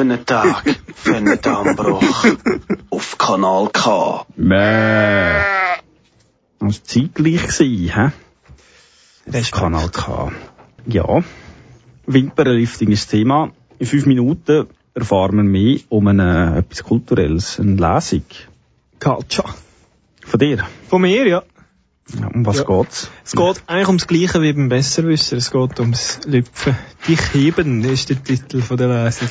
Für 0.02 0.14
ein 0.14 0.26
Tag 0.26 0.64
für 0.96 1.16
einen 1.16 1.42
Dammbruch 1.42 2.26
auf 2.90 3.18
Kanal 3.20 3.70
K. 3.72 4.26
Mäh. 4.36 5.44
Das 6.60 6.80
war 6.80 6.84
zeitgleich, 6.84 7.60
hä? 7.60 8.12
Das 9.28 9.52
Kanal 9.52 9.90
K. 9.90 10.32
Ja. 10.88 11.24
Wimpernlifting 12.08 12.90
ist 12.92 13.04
das 13.04 13.12
Thema. 13.12 13.52
In 13.78 13.86
fünf 13.86 14.08
Minuten 14.08 14.68
erfahren 14.96 15.38
wir 15.38 15.44
mehr 15.44 15.80
um 15.90 16.08
eine, 16.08 16.58
etwas 16.58 16.84
Kulturelles, 16.84 17.60
eine 17.60 17.76
Lesung. 17.76 18.26
Culture. 19.00 19.54
Von 20.26 20.40
dir? 20.40 20.68
Von 20.90 21.02
mir, 21.04 21.28
ja. 21.28 21.44
Ja, 22.20 22.28
um 22.28 22.46
was 22.46 22.58
Ja. 22.60 22.64
geht's? 22.64 23.10
Es 23.24 23.32
geht 23.34 23.64
eigentlich 23.68 23.88
ums 23.88 24.08
Gleiche 24.08 24.42
wie 24.42 24.54
beim 24.54 24.70
Besserwisser. 24.70 25.38
Es 25.38 25.52
geht 25.52 25.80
ums 25.80 26.20
Lüpfen. 26.26 26.76
Dich 27.08 27.34
heben 27.34 27.84
ist 27.84 28.10
der 28.10 28.24
Titel 28.24 28.62
von 28.62 28.78
der 28.78 29.04
Lesung. 29.06 29.30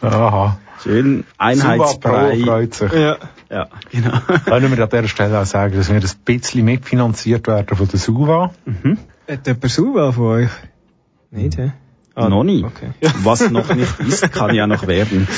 Aha. 0.00 0.58
Schön 0.82 1.24
einheitsbrei. 1.38 2.40
freut 2.44 2.74
sich. 2.74 2.92
Ja. 2.92 3.16
Ja, 3.50 3.68
genau. 3.90 4.18
Können 4.46 4.74
wir 4.74 4.82
an 4.82 4.88
dieser 4.90 5.08
Stelle 5.08 5.38
auch 5.38 5.44
sagen, 5.46 5.76
dass 5.76 5.88
wir 5.90 5.96
ein 5.96 6.08
bisschen 6.24 6.64
mitfinanziert 6.64 7.46
werden 7.46 7.76
von 7.76 7.86
der 7.86 7.98
Suva? 7.98 8.50
Mhm. 8.64 8.98
Hat 9.28 9.46
jemand 9.46 9.70
Suva 9.70 10.10
von 10.12 10.24
euch? 10.24 10.50
Nicht, 11.30 11.58
hä? 11.58 11.72
Ah, 12.14 12.28
noch 12.28 12.44
nie. 12.44 12.64
Okay. 12.64 12.90
Was 13.22 13.48
noch 13.50 13.74
nicht 13.74 14.00
ist, 14.00 14.32
kann 14.32 14.54
ja 14.54 14.66
noch 14.66 14.86
werden. 14.86 15.28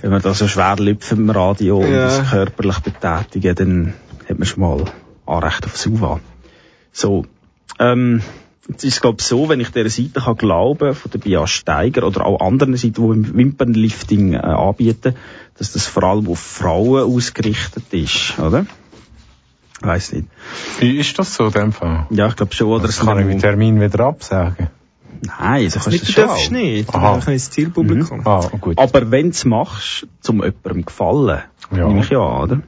Wenn 0.00 0.10
man 0.10 0.22
da 0.22 0.34
so 0.34 0.48
schwer 0.48 0.76
lüpft 0.78 1.12
im 1.12 1.30
Radio 1.30 1.78
und 1.78 1.90
Ja. 1.92 2.06
das 2.06 2.30
körperlich 2.30 2.78
betätigen, 2.80 3.54
dann 3.54 3.94
hat 4.28 4.38
man 4.38 4.46
schon 4.46 4.60
mal 4.60 4.84
Anrecht 5.28 5.64
auf 5.66 5.76
Suva. 5.76 6.20
So, 6.92 7.26
ähm, 7.78 8.22
jetzt 8.68 8.84
ist 8.84 8.94
es 8.94 9.00
glaube 9.00 9.22
so, 9.22 9.48
wenn 9.48 9.60
ich 9.60 9.70
dieser 9.70 9.88
Seite 9.90 10.20
kann 10.20 10.36
glauben, 10.36 10.94
von 10.94 11.10
der 11.10 11.18
Bia 11.18 11.46
Steiger 11.46 12.06
oder 12.06 12.24
auch 12.26 12.40
anderen 12.40 12.76
Seiten, 12.76 13.22
die 13.24 13.34
Wimpernlifting 13.34 14.34
äh, 14.34 14.38
anbieten, 14.38 15.14
dass 15.58 15.72
das 15.72 15.86
vor 15.86 16.02
allem 16.04 16.28
auf 16.28 16.38
Frauen 16.40 17.02
ausgerichtet 17.14 17.84
ist, 17.92 18.38
oder? 18.38 18.66
Weiß 19.80 20.12
nicht. 20.12 20.26
Ist 20.80 21.18
das 21.18 21.34
so 21.34 21.46
in 21.46 21.52
dem 21.52 21.72
Fall? 21.72 22.06
Ja, 22.10 22.26
ich 22.26 22.36
glaube 22.36 22.52
schon. 22.54 22.66
Oder 22.68 22.86
Das 22.88 22.98
kann 22.98 23.18
ich 23.20 23.26
meinen 23.26 23.38
Termin 23.40 23.80
wieder 23.80 24.00
absagen. 24.06 24.68
Nein, 25.40 25.68
so 25.70 25.78
kannst 25.80 25.86
du 25.86 25.90
Nicht, 25.90 26.02
das 26.02 26.08
du 26.08 26.12
schon. 26.20 26.26
darfst 26.28 26.46
auch. 26.46 26.50
nicht. 26.52 26.88
Du 26.88 26.92
darfst 26.98 27.28
nicht 27.28 27.34
ins 27.34 27.50
Zielpublikum. 27.50 28.22
Ah, 28.26 28.48
gut. 28.60 28.78
Aber 28.78 29.10
wenn 29.10 29.26
du 29.26 29.30
es 29.30 29.44
machst, 29.44 30.06
zum 30.20 30.42
jemandem 30.42 30.84
gefallen, 30.84 31.42
Ja. 31.74 31.86
nehme 31.88 32.00
ich 32.00 32.10
ja 32.10 32.18
an, 32.20 32.42
oder? 32.42 32.60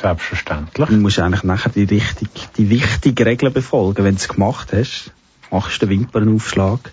Selbstverständlich. 0.00 0.86
Dann 0.86 1.00
musst 1.00 1.18
du 1.18 1.22
eigentlich 1.22 1.42
nachher 1.42 1.70
die, 1.70 1.84
richtig, 1.84 2.28
die 2.56 2.70
wichtigen 2.70 3.22
Regeln 3.24 3.52
befolgen. 3.52 4.04
Wenn 4.04 4.14
du 4.14 4.20
es 4.20 4.28
gemacht 4.28 4.68
hast, 4.72 5.12
machst 5.50 5.82
du 5.82 5.86
den 5.86 6.00
Wimpernaufschlag, 6.00 6.92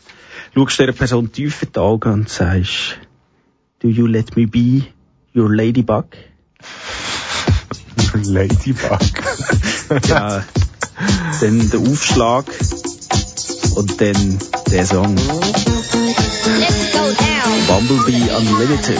schaust 0.55 0.79
dieser 0.79 0.91
Person 0.91 1.31
tief 1.31 1.61
in 1.61 1.71
die 1.71 1.79
Augen 1.79 2.13
und 2.13 2.29
sagst, 2.29 2.97
do 3.79 3.89
you 3.89 4.07
let 4.07 4.35
me 4.35 4.47
be 4.47 4.83
your 5.35 5.53
ladybug? 5.53 6.05
Ladybug. 8.23 8.99
ja, 10.07 10.43
dann 11.41 11.69
der 11.69 11.79
Aufschlag 11.81 12.45
und 13.75 14.01
dann 14.01 14.39
der 14.71 14.85
Song. 14.85 15.15
Bumblebee 17.67 18.31
Unlimited. 18.31 18.99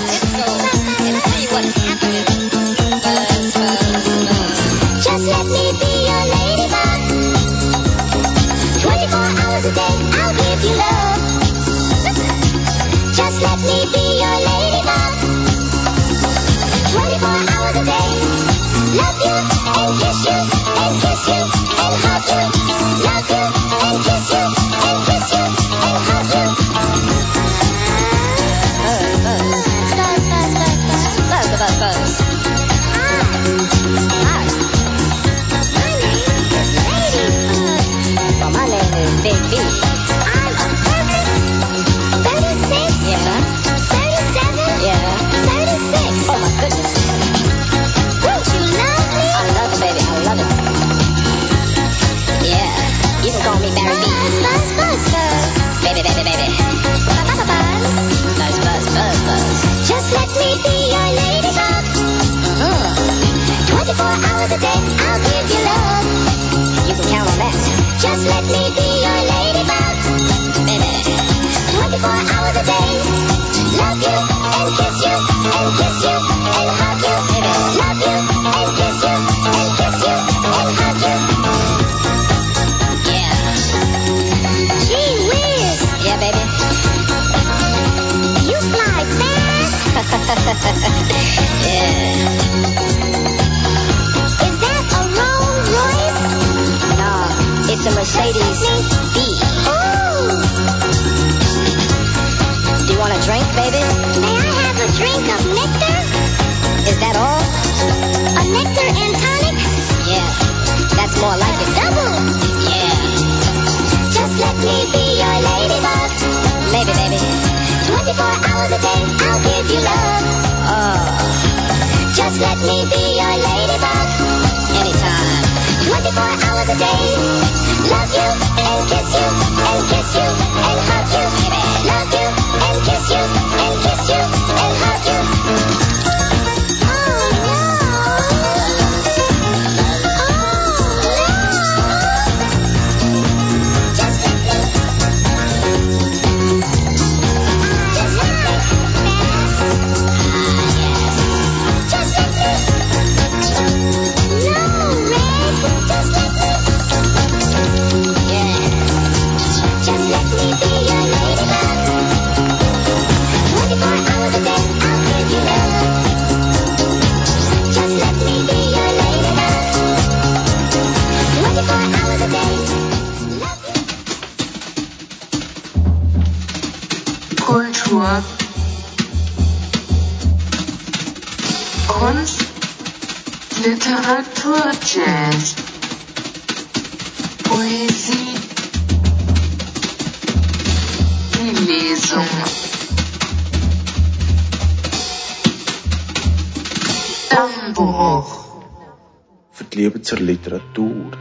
Die 199.76 199.82
Liebe 199.82 200.02
zur 200.02 200.20
Literatur. 200.20 201.12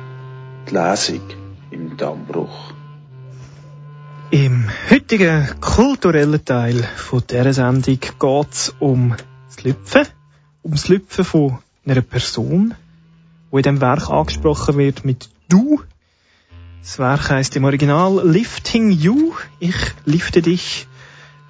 Die 0.69 0.75
Lesung 0.75 1.23
im 1.71 1.97
Dammbruch. 1.97 2.73
Im 4.31 4.69
heutigen 4.91 5.49
kulturellen 5.61 6.45
Teil 6.45 6.83
von 6.97 7.23
dieser 7.29 7.53
Sendung 7.53 7.99
geht 8.01 8.53
es 8.53 8.75
um 8.79 9.15
das 9.49 9.65
Lüpfen. 9.65 10.07
Um 10.63 10.73
das 10.73 10.89
Lüpfen 10.89 11.25
von 11.25 11.59
einer 11.85 12.01
Person, 12.01 12.75
die 13.51 13.57
in 13.57 13.63
diesem 13.63 13.81
Werk 13.81 14.09
angesprochen 14.09 14.79
wird 14.79 15.05
mit 15.05 15.29
«Du». 15.49 15.81
Das 16.83 16.99
Werk 16.99 17.31
heisst 17.31 17.57
im 17.57 17.65
Original 17.65 18.21
«Lifting 18.25 18.91
You». 18.91 19.33
Ich 19.59 19.77
lifte 20.05 20.43
dich. 20.43 20.87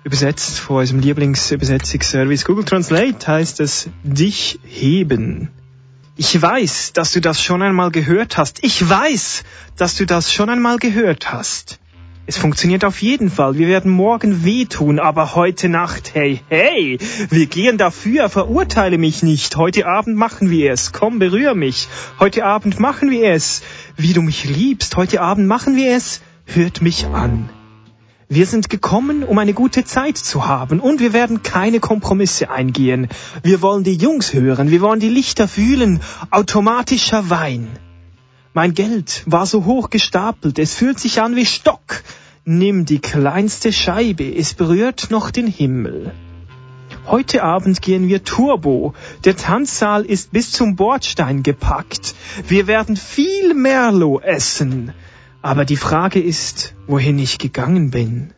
Übersetzt 0.04 0.58
von 0.58 0.78
unserem 0.78 1.00
Lieblingsübersetzungsservice 1.00 2.44
Google 2.44 2.64
Translate 2.64 3.26
heißt 3.26 3.60
es 3.60 3.88
«Dich 4.04 4.58
heben». 4.64 5.50
Ich 6.16 6.40
weiß, 6.40 6.92
dass 6.92 7.10
du 7.10 7.20
das 7.20 7.42
schon 7.42 7.60
einmal 7.60 7.90
gehört 7.90 8.36
hast. 8.36 8.62
Ich 8.62 8.88
weiß, 8.88 9.42
dass 9.76 9.96
du 9.96 10.06
das 10.06 10.32
schon 10.32 10.48
einmal 10.48 10.78
gehört 10.78 11.32
hast. 11.32 11.80
Es 12.26 12.38
funktioniert 12.38 12.84
auf 12.84 13.02
jeden 13.02 13.30
Fall. 13.30 13.58
Wir 13.58 13.66
werden 13.66 13.90
morgen 13.90 14.44
wehtun, 14.44 15.00
aber 15.00 15.34
heute 15.34 15.68
Nacht, 15.68 16.14
hey, 16.14 16.40
hey, 16.48 16.98
wir 17.30 17.46
gehen 17.46 17.78
dafür, 17.78 18.30
verurteile 18.30 18.96
mich 18.96 19.24
nicht. 19.24 19.56
Heute 19.56 19.86
Abend 19.86 20.16
machen 20.16 20.50
wir 20.50 20.72
es. 20.72 20.92
Komm, 20.92 21.18
berühr 21.18 21.54
mich. 21.54 21.88
Heute 22.20 22.44
Abend 22.44 22.78
machen 22.78 23.10
wir 23.10 23.32
es. 23.32 23.62
Wie 23.96 24.12
du 24.12 24.22
mich 24.22 24.44
liebst, 24.44 24.96
heute 24.96 25.20
Abend 25.20 25.48
machen 25.48 25.76
wir 25.76 25.96
es. 25.96 26.22
Hört 26.46 26.80
mich 26.80 27.06
an. 27.06 27.50
Wir 28.34 28.46
sind 28.46 28.68
gekommen, 28.68 29.22
um 29.22 29.38
eine 29.38 29.54
gute 29.54 29.84
Zeit 29.84 30.18
zu 30.18 30.48
haben 30.48 30.80
und 30.80 30.98
wir 30.98 31.12
werden 31.12 31.44
keine 31.44 31.78
Kompromisse 31.78 32.50
eingehen. 32.50 33.06
Wir 33.44 33.62
wollen 33.62 33.84
die 33.84 33.94
Jungs 33.94 34.32
hören, 34.32 34.72
wir 34.72 34.80
wollen 34.80 34.98
die 34.98 35.08
Lichter 35.08 35.46
fühlen. 35.46 36.00
Automatischer 36.32 37.30
Wein. 37.30 37.68
Mein 38.52 38.74
Geld 38.74 39.22
war 39.26 39.46
so 39.46 39.66
hoch 39.66 39.88
gestapelt, 39.88 40.58
es 40.58 40.74
fühlt 40.74 40.98
sich 40.98 41.22
an 41.22 41.36
wie 41.36 41.46
Stock. 41.46 42.02
Nimm 42.44 42.86
die 42.86 42.98
kleinste 42.98 43.72
Scheibe, 43.72 44.34
es 44.34 44.54
berührt 44.54 45.12
noch 45.12 45.30
den 45.30 45.46
Himmel. 45.46 46.10
Heute 47.06 47.44
Abend 47.44 47.82
gehen 47.82 48.08
wir 48.08 48.24
Turbo. 48.24 48.94
Der 49.24 49.36
Tanzsaal 49.36 50.04
ist 50.04 50.32
bis 50.32 50.50
zum 50.50 50.74
Bordstein 50.74 51.44
gepackt. 51.44 52.16
Wir 52.48 52.66
werden 52.66 52.96
viel 52.96 53.54
Merlot 53.54 54.24
essen. 54.24 54.92
Aber 55.48 55.66
die 55.66 55.76
Frage 55.76 56.20
ist, 56.20 56.74
wohin 56.86 57.18
ich 57.18 57.36
gegangen 57.36 57.90
bin. 57.90 58.30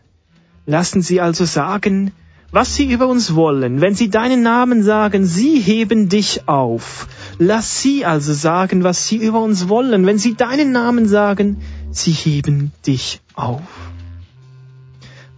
Lassen 0.66 1.02
Sie 1.02 1.20
also 1.20 1.44
sagen, 1.44 2.10
was 2.50 2.74
Sie 2.74 2.90
über 2.90 3.06
uns 3.06 3.36
wollen. 3.36 3.80
Wenn 3.80 3.94
Sie 3.94 4.10
deinen 4.10 4.42
Namen 4.42 4.82
sagen, 4.82 5.24
Sie 5.24 5.60
heben 5.60 6.08
dich 6.08 6.48
auf. 6.48 7.06
Lass 7.38 7.80
Sie 7.80 8.04
also 8.04 8.32
sagen, 8.32 8.82
was 8.82 9.06
Sie 9.06 9.18
über 9.18 9.40
uns 9.40 9.68
wollen. 9.68 10.04
Wenn 10.04 10.18
Sie 10.18 10.34
deinen 10.34 10.72
Namen 10.72 11.06
sagen, 11.06 11.58
Sie 11.92 12.10
heben 12.10 12.72
dich 12.84 13.20
auf. 13.34 13.62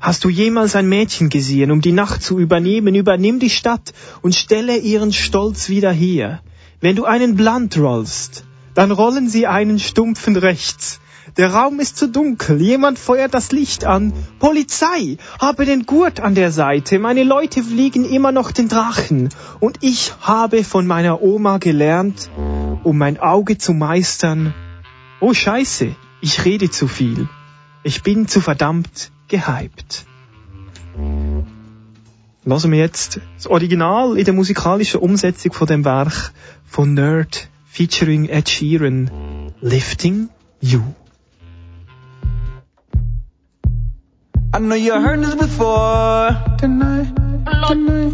Hast 0.00 0.24
du 0.24 0.30
jemals 0.30 0.74
ein 0.74 0.88
Mädchen 0.88 1.28
gesehen, 1.28 1.70
um 1.70 1.82
die 1.82 1.92
Nacht 1.92 2.22
zu 2.22 2.38
übernehmen? 2.38 2.94
Übernimm 2.94 3.40
die 3.40 3.50
Stadt 3.50 3.92
und 4.22 4.34
stelle 4.34 4.78
ihren 4.78 5.12
Stolz 5.12 5.68
wieder 5.68 5.92
her. 5.92 6.40
Wenn 6.80 6.96
du 6.96 7.04
einen 7.04 7.34
Blunt 7.34 7.76
rollst, 7.76 8.46
dann 8.72 8.90
rollen 8.90 9.28
sie 9.28 9.46
einen 9.46 9.78
stumpfen 9.78 10.36
rechts. 10.36 10.98
Der 11.36 11.52
Raum 11.52 11.78
ist 11.80 11.96
zu 11.96 12.08
dunkel, 12.08 12.60
jemand 12.60 12.98
feuert 12.98 13.34
das 13.34 13.52
Licht 13.52 13.84
an. 13.84 14.12
Polizei, 14.38 15.18
habe 15.40 15.66
den 15.66 15.84
Gurt 15.86 16.20
an 16.20 16.34
der 16.34 16.50
Seite, 16.50 16.98
meine 16.98 17.24
Leute 17.24 17.62
fliegen 17.62 18.04
immer 18.04 18.32
noch 18.32 18.50
den 18.50 18.68
Drachen. 18.68 19.28
Und 19.60 19.78
ich 19.82 20.14
habe 20.20 20.64
von 20.64 20.86
meiner 20.86 21.22
Oma 21.22 21.58
gelernt, 21.58 22.30
um 22.82 22.98
mein 22.98 23.18
Auge 23.18 23.58
zu 23.58 23.72
meistern. 23.72 24.54
Oh 25.20 25.34
Scheiße, 25.34 25.94
ich 26.20 26.44
rede 26.44 26.70
zu 26.70 26.88
viel. 26.88 27.28
Ich 27.82 28.02
bin 28.02 28.26
zu 28.26 28.40
verdammt 28.40 29.10
gehypt. 29.28 30.06
Lassen 32.44 32.72
wir 32.72 32.78
jetzt 32.78 33.20
das 33.36 33.46
Original 33.46 34.16
in 34.16 34.24
der 34.24 34.34
musikalischen 34.34 35.00
Umsetzung 35.00 35.52
von 35.52 35.66
dem 35.66 35.84
Werk 35.84 36.32
von 36.66 36.94
Nerd 36.94 37.48
featuring 37.66 38.28
Ed 38.28 38.48
Sheeran, 38.48 39.52
Lifting 39.60 40.30
You. 40.60 40.82
I 44.50 44.60
know 44.60 44.74
you 44.76 44.92
heard 44.92 45.20
this 45.20 45.34
before. 45.34 46.30
Tonight, 46.56 47.14
tonight, 47.68 48.12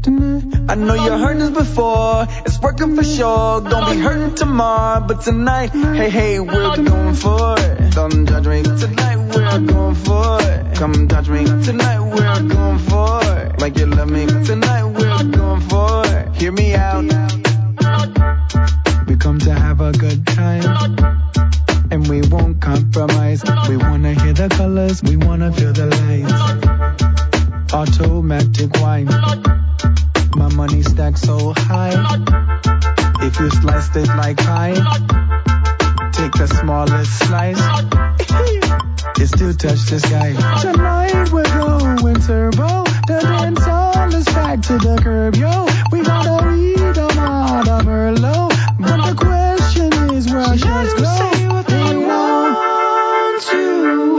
tonight. 0.00 0.70
I 0.70 0.74
know 0.76 0.94
you 0.94 1.10
heard 1.10 1.38
this 1.40 1.50
before. 1.50 2.28
It's 2.46 2.60
working 2.60 2.94
for 2.94 3.02
sure. 3.02 3.60
Gonna 3.62 3.94
be 3.94 4.00
hurting 4.00 4.36
tomorrow, 4.36 5.04
but 5.06 5.22
tonight, 5.22 5.70
hey, 5.70 6.08
hey, 6.08 6.40
we're 6.40 6.76
going 6.76 7.14
for 7.14 7.56
it. 7.58 7.92
Don't 7.94 8.26
judge 8.26 8.46
me. 8.46 8.62
Tonight 8.62 9.16
we're 9.16 9.66
going 9.66 9.94
for 9.96 10.38
it. 10.40 10.76
Come 10.76 11.08
touch 11.08 11.28
me. 11.28 11.44
Tonight 11.46 12.00
we're 12.00 12.48
going 12.48 12.78
for 12.78 13.20
it. 13.24 13.60
Like 13.60 13.76
you 13.78 13.86
love 13.86 14.08
me. 14.08 14.26
Tonight 14.26 14.84
we're 14.84 15.24
going 15.24 15.60
for 15.62 16.06
it. 16.06 16.36
Hear 16.36 16.52
me 16.52 16.74
out. 16.74 17.02
We 19.08 19.16
come 19.16 19.40
to 19.40 19.52
have 19.52 19.80
a 19.80 19.90
good 19.90 20.24
time. 20.28 21.12
And 21.90 22.08
we 22.08 22.22
won't 22.22 22.60
compromise. 22.60 23.42
We 23.68 23.76
wanna 23.76 24.14
hear 24.14 24.32
the 24.32 24.48
colors, 24.48 25.02
we 25.02 25.16
wanna 25.16 25.52
feel 25.52 25.72
the 25.72 25.86
lights. 25.86 26.32
Automatic 27.74 28.70
wine. 28.80 29.08
My 30.36 30.48
money 30.54 30.82
stacks 30.82 31.22
so 31.22 31.52
high. 31.56 31.94
If 33.22 33.38
you 33.38 33.50
sliced 33.50 33.96
it 33.96 34.08
like 34.08 34.36
pie, 34.38 34.74
take 36.12 36.32
the 36.32 36.46
smallest 36.60 37.18
slice. 37.26 37.60
It 39.20 39.26
still 39.28 39.54
touch 39.54 39.84
the 39.86 40.00
sky. 40.00 40.32
Tonight 40.60 41.30
we're 41.32 41.44
going 41.44 42.20
turbo. 42.20 42.84
The 43.06 43.20
dance 43.22 43.64
hall 43.64 44.14
is 44.14 44.24
packed 44.24 44.64
to 44.64 44.78
the 44.78 45.00
curb, 45.02 45.36
yo. 45.36 45.66
We 45.92 46.02
gotta 46.02 46.46
read 46.46 46.94
them 46.94 47.18
out 47.18 47.68
of 47.68 47.82
Merlot. 47.86 48.50
But 48.80 48.98
the 49.06 49.14
question 49.14 50.14
is 50.14 50.26
where 50.32 50.40
our 50.40 50.58
shirts 50.58 50.94
go. 50.94 51.41
To 53.50 54.14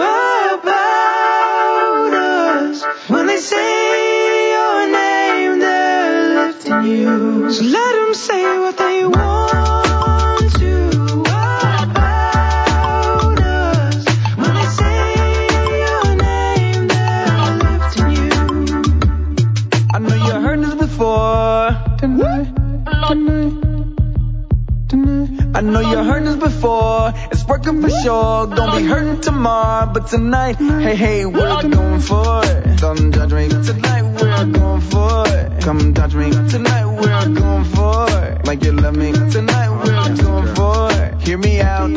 about 0.53 2.13
us. 2.13 2.83
When 3.07 3.27
they 3.27 3.37
say 3.37 4.51
your 4.51 4.91
name, 4.91 5.59
they're 5.59 6.47
lifting 6.47 6.83
you. 6.83 7.51
So 7.53 7.63
let 7.63 7.95
them 7.95 8.13
say 8.13 8.59
what 8.59 8.77
they 8.77 9.05
want 9.05 9.22
tomorrow, 29.23 29.91
but 29.91 30.07
tonight, 30.07 30.57
hey, 30.57 30.95
hey, 30.95 31.25
we're 31.25 31.61
going 31.69 32.01
for 32.01 32.41
it. 32.43 32.79
Don't 32.79 33.11
judge 33.13 33.33
me. 33.33 33.47
Tonight 33.47 34.03
we're 34.03 34.45
going 34.51 34.81
for 34.81 35.27
it. 35.27 35.61
Come 35.63 35.93
touch 35.93 36.13
me. 36.13 36.29
Tonight 36.49 36.85
we're 36.85 37.33
going 37.33 37.63
for 37.65 38.07
it. 38.09 38.45
Like 38.45 38.63
you 38.63 38.73
love 38.73 38.95
me. 38.95 39.13
Tonight 39.13 39.69
we're 39.69 40.15
going 40.17 40.55
for 40.55 40.91
it. 40.91 41.21
Hear 41.21 41.37
me 41.37 41.61
out. 41.61 41.91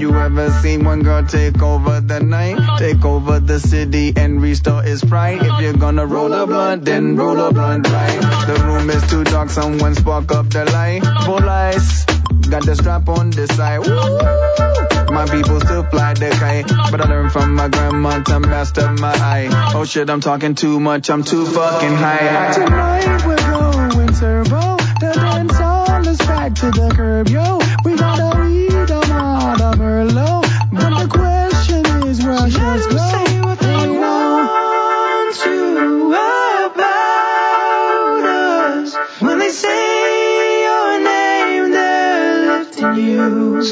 You 0.00 0.14
ever 0.14 0.50
seen 0.62 0.84
one 0.84 1.02
girl 1.02 1.26
take 1.26 1.60
over 1.60 2.00
the 2.00 2.20
night? 2.20 2.78
Take 2.78 3.04
over 3.04 3.40
the 3.40 3.58
city 3.60 4.12
and 4.16 4.40
restore 4.40 4.84
its 4.84 5.04
pride. 5.04 5.42
If 5.42 5.60
you're 5.60 5.74
gonna 5.74 6.06
roll 6.06 6.32
a 6.32 6.46
blunt, 6.46 6.84
then 6.84 7.16
roll 7.16 7.38
a 7.40 7.52
blunt 7.52 7.88
right. 7.88 8.46
The 8.46 8.64
room 8.64 8.88
is 8.88 9.02
too 9.10 9.24
dark, 9.24 9.50
someone 9.50 9.94
spark 9.94 10.32
up 10.32 10.48
the 10.48 10.64
light. 10.64 11.02
Full 11.26 11.48
ice, 11.48 12.06
got 12.50 12.66
the 12.66 12.74
strap 12.74 13.08
on 13.08 13.30
this 13.30 13.48
side. 13.56 13.78
Woo! 13.78 15.14
My 15.14 15.24
people 15.26 15.60
still 15.60 15.84
fly 15.84 16.14
the 16.14 16.30
kite, 16.30 16.66
but 16.90 17.00
I 17.00 17.08
learned 17.08 17.32
from 17.32 17.54
my 17.54 17.68
grandma 17.68 18.22
to 18.24 18.40
master 18.40 18.90
my 18.92 19.12
eye. 19.14 19.72
Oh 19.74 19.84
shit, 19.84 20.10
I'm 20.10 20.20
talking 20.20 20.54
too 20.54 20.80
much, 20.80 21.10
I'm 21.10 21.22
too 21.22 21.46
fucking 21.46 21.94
high. 21.94 22.52
Tonight 22.54 23.26
we're 23.26 23.36
going 23.90 24.12
turbo. 24.14 24.76
The 25.00 25.12
dance 25.14 25.56
hall 25.56 26.08
is 26.08 26.18
packed 26.18 26.56
to 26.58 26.70
the 26.70 26.92
curb, 26.94 27.28
yo. 27.28 27.58
Da 43.60 43.66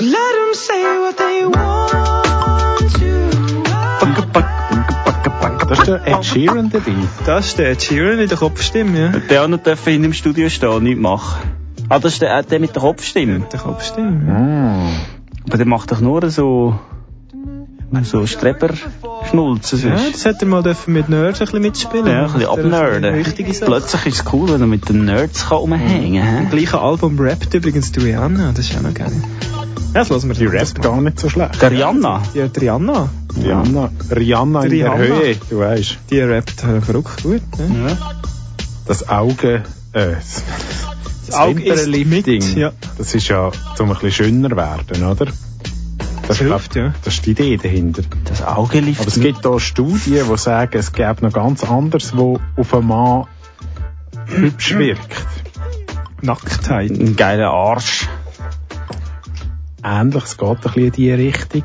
ist 5.72 5.86
der 5.86 6.06
Ed 6.06 6.24
Sheeran 6.26 6.68
dabei. 6.68 6.92
Das 7.24 7.46
ist 7.46 7.58
der 7.58 7.70
Ed 7.70 7.82
Sheeran 7.82 8.18
in 8.18 8.28
der 8.28 8.36
Kopfstimme, 8.36 8.98
ja. 8.98 9.18
Der 9.30 9.48
noch 9.48 9.62
dürfen 9.62 9.94
in 9.94 10.02
dem 10.02 10.12
Studio 10.12 10.50
stehen 10.50 10.68
und 10.68 10.82
nichts 10.82 11.00
machen. 11.00 11.50
Ah, 11.88 11.98
das 11.98 12.12
ist 12.12 12.20
der, 12.22 12.36
äh, 12.36 12.44
der 12.44 12.60
mit 12.60 12.74
der 12.74 12.82
Kopfstimme. 12.82 13.46
Der 13.50 13.60
Kopfstimme. 13.60 14.10
Mm. 14.10 14.88
Aber 15.46 15.56
der 15.56 15.66
macht 15.66 15.90
doch 15.90 16.00
nur 16.00 16.28
so, 16.28 16.78
so 18.02 18.26
Streber-Schnulzen 18.26 19.80
Ja, 19.88 19.96
sonst. 19.96 20.14
das 20.16 20.24
hätte 20.26 20.44
er 20.44 20.48
mal 20.48 20.62
dürfen 20.62 20.92
mit 20.92 21.08
Nerds 21.08 21.40
ein 21.40 21.46
bisschen 21.46 21.62
mitspielen. 21.62 22.06
Ja, 22.06 22.26
ein 22.26 22.32
bisschen 22.34 22.46
abnerden. 22.50 23.24
Plötzlich 23.24 23.48
ist 24.06 24.20
es 24.20 24.32
cool, 24.34 24.50
wenn 24.50 24.60
er 24.60 24.66
mit 24.66 24.86
den 24.90 25.06
Nerds 25.06 25.48
kann 25.48 25.56
rumhängen 25.56 26.22
kann. 26.22 26.42
Im 26.42 26.50
gleichen 26.50 26.78
Album 26.78 27.18
rappt 27.18 27.54
übrigens 27.54 27.90
Rihanna, 27.96 28.52
das 28.54 28.68
ist 28.68 28.76
auch 28.76 28.82
noch 28.82 28.92
geil. 28.92 29.12
Ja, 29.94 30.00
das 30.00 30.10
lassen 30.10 30.28
wir 30.28 30.36
Die 30.36 30.46
rappt 30.46 30.82
gar 30.82 31.00
nicht 31.00 31.18
so 31.18 31.28
schlecht. 31.28 31.60
Der 31.62 31.70
Rihanna. 31.70 32.22
Die, 32.34 32.46
die 32.48 32.60
Rihanna, 32.60 33.08
Rihanna, 33.36 33.90
Rihanna 34.10 34.64
in 34.64 34.70
der. 34.70 34.98
Höhe, 34.98 35.36
du 35.48 35.58
weißt. 35.58 35.98
die 36.10 36.20
rappt 36.20 36.62
äh, 36.64 36.80
verrückt 36.80 37.22
gut. 37.22 37.42
Ne? 37.58 37.96
Das 38.86 39.08
Auge, 39.08 39.62
äh, 39.92 40.14
das, 40.14 40.42
das 41.26 41.36
Auge 41.36 41.62
ist 41.62 41.86
Wimpernlifting, 41.86 42.46
mit, 42.46 42.56
ja. 42.56 42.72
das 42.96 43.14
ist 43.14 43.28
ja 43.28 43.50
zum 43.76 43.90
ein 43.90 43.94
bisschen 43.94 44.12
schöner 44.12 44.54
werden, 44.56 45.04
oder? 45.04 45.26
Das, 46.26 46.38
hilft, 46.38 46.76
ja. 46.76 46.92
Das 47.04 47.14
ist 47.14 47.24
die 47.24 47.30
Idee 47.30 47.56
dahinter. 47.56 48.02
Das 48.26 48.42
Auge 48.42 48.78
Aber 48.80 49.08
es 49.08 49.18
gibt 49.18 49.44
da 49.46 49.58
Studien, 49.58 50.26
die 50.30 50.38
sagen, 50.38 50.78
es 50.78 50.92
gäbe 50.92 51.16
noch 51.22 51.32
ganz 51.32 51.64
anderes, 51.64 52.14
wo 52.14 52.38
auf 52.56 52.74
einen 52.74 52.86
Mann 52.86 53.24
hübsch 54.26 54.76
wirkt. 54.76 55.26
Nacktheit. 56.20 56.90
Ein 56.90 57.16
geiler 57.16 57.50
Arsch. 57.50 58.08
Ähnlich, 59.82 60.24
es 60.24 60.36
geht 60.36 60.48
ein 60.48 60.56
bisschen 60.56 60.84
in 60.84 60.92
diese 60.92 61.18
Richtung. 61.18 61.64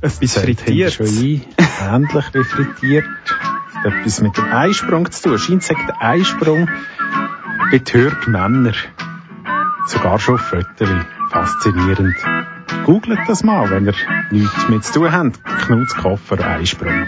Etwas 0.00 0.32
Fällt 0.32 0.60
frittiert. 0.60 0.92
schon 0.92 1.06
ein. 1.06 1.42
Ähnlich 1.80 2.24
wie 2.34 2.44
frittiert. 2.44 3.04
Hat 3.74 3.84
Etwas 3.84 4.20
mit 4.20 4.36
dem 4.36 4.52
Eisprung 4.52 5.10
zu 5.10 5.22
tun. 5.22 5.38
Scheint 5.38 5.62
sagt 5.62 5.88
der 5.88 6.02
Eisprung 6.02 6.68
betört 7.70 8.28
Männer. 8.28 8.74
Sogar 9.86 10.18
schon 10.18 10.38
Fotos. 10.38 10.88
Faszinierend. 11.30 12.16
Googlet 12.84 13.20
das 13.26 13.44
mal, 13.44 13.70
wenn 13.70 13.86
ihr 13.86 13.94
nichts 14.30 14.68
mit 14.68 14.84
zu 14.84 14.94
tun 14.94 15.12
habt. 15.12 15.44
Knutzkoffer 15.44 16.38
Eisprung. 16.44 17.06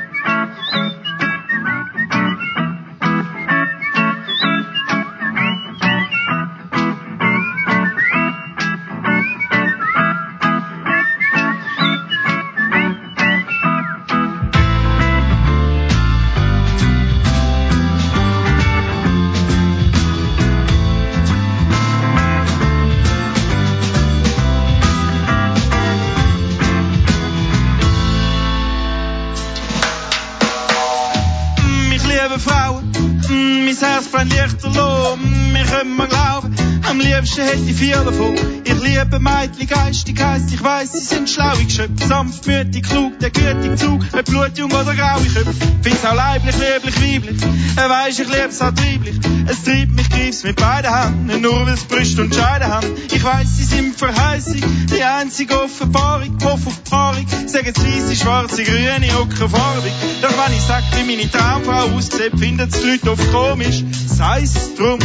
Liebsten 37.24 37.42
hätte 37.42 37.70
ich 37.70 37.76
vier 37.76 37.96
davon. 37.96 38.36
Ich 38.64 38.82
liebe 38.82 39.18
Mädchen 39.18 39.66
geistig, 39.66 40.22
heisst 40.22 40.52
ich 40.52 40.62
weiss, 40.62 40.92
sie 40.92 40.98
sind 40.98 41.28
schlaue 41.28 41.64
Geschöpfe, 41.64 42.06
sanftmütig, 42.06 42.82
klug, 42.82 43.18
der 43.18 43.30
gütig 43.30 43.78
Zug, 43.78 44.04
ob 44.12 44.24
blutjung 44.24 44.70
oder 44.70 44.94
graue 44.94 45.24
Köpfe. 45.24 45.54
Find's 45.82 46.04
auch 46.04 46.14
leiblich, 46.14 46.56
lieblich, 46.56 46.94
weiblich, 46.96 47.42
er 47.76 47.90
weiss, 47.90 48.18
ich 48.18 48.28
lieb's 48.28 48.60
auch 48.60 48.72
trieblich, 48.72 49.16
es 49.46 49.64
treibt 49.64 49.92
mich, 49.92 50.10
greif's 50.10 50.44
mit 50.44 50.56
beiden 50.56 50.94
Händen, 50.94 51.40
nur 51.40 51.66
weil's 51.66 51.84
Brüste 51.84 52.22
und 52.22 52.34
Scheide 52.34 52.66
haben. 52.66 52.88
Ich 53.10 53.24
weiss, 53.24 53.56
sie 53.56 53.64
sind 53.64 53.96
verheißig, 53.96 54.62
die 54.94 55.02
einzige 55.02 55.62
Offenbarung, 55.62 56.36
hoff 56.44 56.66
auf 56.66 56.84
Paarung, 56.84 57.26
sie 57.46 57.58
weisse, 57.58 58.16
schwarze, 58.16 58.64
grüne, 58.64 59.08
ockerfarbig. 59.18 59.92
Doch 60.20 60.30
wenn 60.30 60.56
ich 60.56 60.62
sag, 60.62 60.82
wie 60.96 61.04
meine 61.04 61.30
Traumfrau 61.30 61.96
aussieht, 61.96 62.32
finden's 62.38 62.80
die 62.80 62.90
Leute 62.90 63.10
oft 63.12 63.32
komisch, 63.32 63.82
sei's 64.06 64.74
drum, 64.76 64.98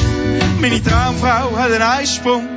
meine 0.60 0.84
Traumfrau 0.84 1.56
hat 1.58 1.72
einen 1.72 1.82
Eisprung. 2.10 2.47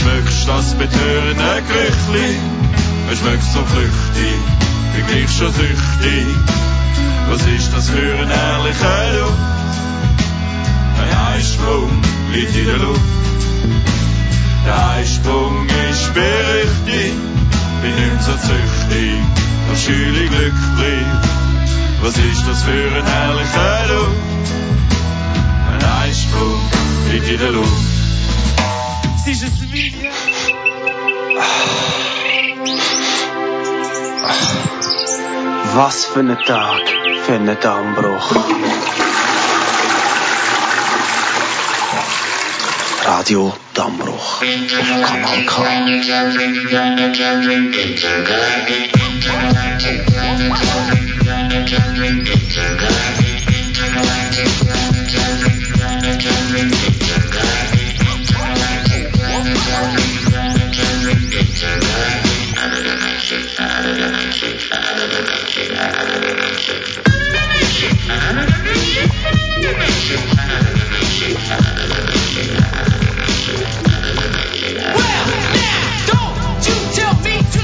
Schmückst 0.00 0.48
das 0.48 0.74
betörende 0.74 1.62
Gerüchli, 1.68 2.36
es 3.12 3.18
schmeckt 3.20 3.44
so 3.44 3.60
flüchtig, 3.66 4.40
bin 4.92 5.06
gleich 5.06 5.30
schon 5.30 5.52
süchtig. 5.52 6.26
Was 7.28 7.46
ist 7.46 7.72
das 7.76 7.90
für 7.90 8.18
ein 8.22 8.28
herrlicher 8.28 9.12
Duft? 9.20 9.38
Ein 11.00 11.36
Eisprung 11.36 11.90
liegt 12.32 12.56
in 12.56 12.66
der 12.66 12.78
Luft. 12.78 13.00
Der 14.66 14.88
Eisprung 14.96 15.68
ist 15.90 16.12
berüchtigt, 16.12 17.16
bin 17.82 17.94
nicht 17.94 18.22
so 18.22 18.32
züchtig, 18.32 19.20
doch 19.70 19.78
schüle 19.78 20.28
glücklich. 20.28 21.06
Was 22.02 22.16
ist 22.18 22.48
das 22.48 22.64
für 22.64 22.96
ein 22.96 23.06
herrlicher 23.06 23.94
Duft? 23.94 24.32
Ein 26.12 26.18
Eisprung 26.18 26.60
liegt 27.10 27.26
in 27.26 27.38
der 27.38 27.52
Luft. 27.52 27.72
Es 29.26 29.42
ist 29.42 29.72
Video. 29.72 30.10
Was 35.74 36.04
für 36.04 36.20
ein 36.20 36.36
Tag 36.44 36.82
für 37.24 37.32
einen 37.32 37.58
Dammbruch. 37.58 38.30
Radio 43.06 43.54
Dammbruch 43.72 44.42
auf 44.42 45.46
Kanal 45.46 45.46
K. 45.46 45.62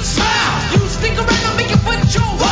smile. 0.08 0.72
You 0.72 0.88
stick 0.88 1.16
around 1.18 1.44
and 1.48 1.56
make 1.56 1.70
it 1.70 1.84
with 1.84 2.14
your 2.14 2.47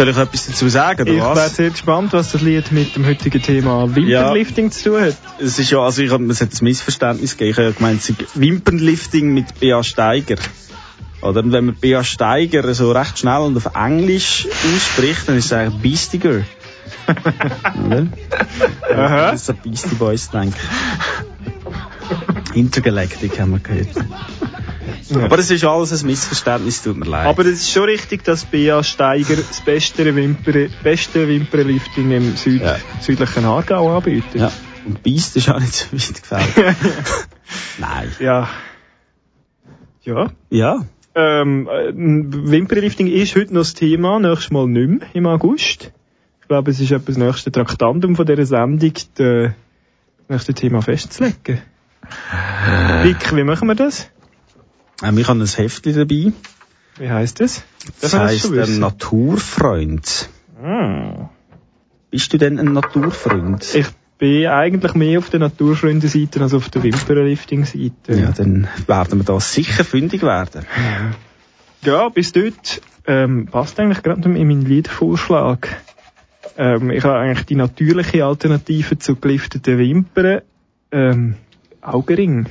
Soll 0.00 0.08
ich 0.08 0.16
etwas 0.16 0.46
dazu 0.46 0.66
sagen, 0.70 1.02
oder 1.02 1.12
Ich 1.12 1.20
was? 1.20 1.36
wäre 1.36 1.50
sehr 1.50 1.68
gespannt, 1.68 2.14
was 2.14 2.32
das 2.32 2.40
Lied 2.40 2.72
mit 2.72 2.96
dem 2.96 3.04
heutigen 3.04 3.42
Thema 3.42 3.94
Wimpernlifting 3.94 4.70
zu 4.70 4.92
tun 4.92 5.02
hat. 5.02 5.16
Es 5.38 5.58
ist 5.58 5.70
ja, 5.70 5.80
also 5.80 6.00
ich 6.00 6.10
es 6.10 6.40
hat 6.40 6.48
ein 6.54 6.64
Missverständnis 6.64 7.36
gegeben. 7.36 7.50
Ich 7.50 7.56
habe 7.58 7.66
ja 7.68 7.74
gemeint, 7.74 8.14
Wimpernlifting 8.34 9.34
mit 9.34 9.60
Bea 9.60 9.82
Steiger. 9.82 10.36
Oder? 11.20 11.40
Und 11.42 11.52
wenn 11.52 11.66
man 11.66 11.74
Bea 11.74 12.02
Steiger 12.02 12.72
so 12.72 12.92
recht 12.92 13.18
schnell 13.18 13.40
und 13.40 13.58
auf 13.58 13.74
Englisch 13.74 14.48
ausspricht, 14.74 15.28
dann 15.28 15.36
ist 15.36 15.44
es 15.44 15.52
eigentlich 15.52 15.82
Beastie 15.82 16.18
Girl. 16.18 16.46
Oder? 17.86 18.06
Aha. 18.90 19.32
Das 19.32 19.42
ist 19.42 19.50
ein 19.50 19.58
Beastie 19.62 19.96
Boys, 19.96 20.30
denke 20.30 20.56
ich. 22.50 22.56
Intergalactic 22.56 23.38
haben 23.38 23.50
wir 23.50 23.58
gehört. 23.58 23.88
Aber 25.14 25.38
es 25.38 25.50
ist 25.50 25.64
alles 25.64 26.02
ein 26.02 26.06
Missverständnis, 26.06 26.82
tut 26.82 26.96
mir 26.96 27.06
leid. 27.06 27.26
Aber 27.26 27.42
es 27.42 27.60
ist 27.60 27.72
schon 27.72 27.84
richtig, 27.84 28.22
dass 28.24 28.44
Bea 28.44 28.82
Steiger 28.82 29.36
das 29.36 29.60
beste, 29.62 30.14
Wimper, 30.14 30.68
beste 30.82 31.26
Wimpernlifting 31.28 32.10
im 32.10 32.36
Süd, 32.36 32.62
Ja. 32.62 32.76
südlichen 33.00 33.44
Aargau 33.44 33.96
anbietet. 33.96 34.34
ja. 34.34 34.52
Und 34.86 35.02
Beast 35.02 35.36
ist 35.36 35.48
auch 35.50 35.60
nicht 35.60 35.74
so 35.74 35.92
weit 35.92 36.22
gefällt. 36.22 36.76
Nein. 37.78 38.10
Ja. 38.18 38.48
Ja. 40.02 40.30
Ja. 40.48 40.84
Ähm, 41.14 41.68
äh, 41.68 41.92
Wimpernlifting 41.94 43.06
ist 43.08 43.36
heute 43.36 43.52
noch 43.52 43.60
das 43.60 43.74
Thema, 43.74 44.18
nächstes 44.20 44.50
Mal 44.52 44.66
nicht 44.68 44.88
mehr 45.00 45.08
im 45.12 45.26
August. 45.26 45.92
Ich 46.40 46.48
glaube, 46.48 46.70
es 46.70 46.80
ist 46.80 46.90
etwas 46.92 47.16
das 47.16 47.18
nächste 47.18 47.52
Traktandum 47.52 48.16
von 48.16 48.24
dieser 48.26 48.46
Sendung, 48.46 48.92
das 49.16 49.52
nächste 50.28 50.54
Thema 50.54 50.80
festzulegen. 50.82 51.60
Dick, 53.04 53.36
wie 53.36 53.44
machen 53.44 53.68
wir 53.68 53.74
das? 53.74 54.08
Ähm, 55.02 55.18
ich 55.18 55.28
habe 55.28 55.40
ein 55.40 55.46
Heftchen 55.46 55.94
dabei. 55.94 56.32
Wie 56.98 57.10
heisst 57.10 57.40
das? 57.40 57.62
Das 58.00 58.10
schon 58.10 58.20
ein 58.20 58.28
wissen? 58.28 58.80
Naturfreund. 58.80 60.28
Ah. 60.62 61.30
Bist 62.10 62.32
du 62.32 62.38
denn 62.38 62.58
ein 62.58 62.72
Naturfreund? 62.72 63.74
Ich 63.74 63.86
bin 64.18 64.46
eigentlich 64.46 64.94
mehr 64.94 65.18
auf 65.18 65.30
der 65.30 65.40
Naturfreunde-Seite 65.40 66.42
als 66.42 66.52
auf 66.52 66.68
der 66.68 66.82
Wimpernlifting-Seite. 66.82 68.20
ja, 68.20 68.32
dann 68.32 68.68
werden 68.86 69.20
wir 69.20 69.24
da 69.24 69.40
sicher 69.40 69.84
fündig 69.84 70.22
werden. 70.22 70.66
Ja, 71.82 72.08
bis 72.10 72.32
dort 72.32 72.82
ähm, 73.06 73.46
passt 73.46 73.80
eigentlich 73.80 74.02
gerade 74.02 74.22
in 74.28 74.46
meinen 74.46 74.66
Liedvorschlag. 74.66 75.68
Ähm, 76.58 76.90
ich 76.90 77.02
habe 77.04 77.18
eigentlich 77.18 77.46
die 77.46 77.54
natürliche 77.54 78.26
Alternative 78.26 78.98
zu 78.98 79.16
gelifteten 79.16 79.78
Wimpern. 79.78 80.42
Ähm, 80.92 81.36
Augenring. 81.80 82.48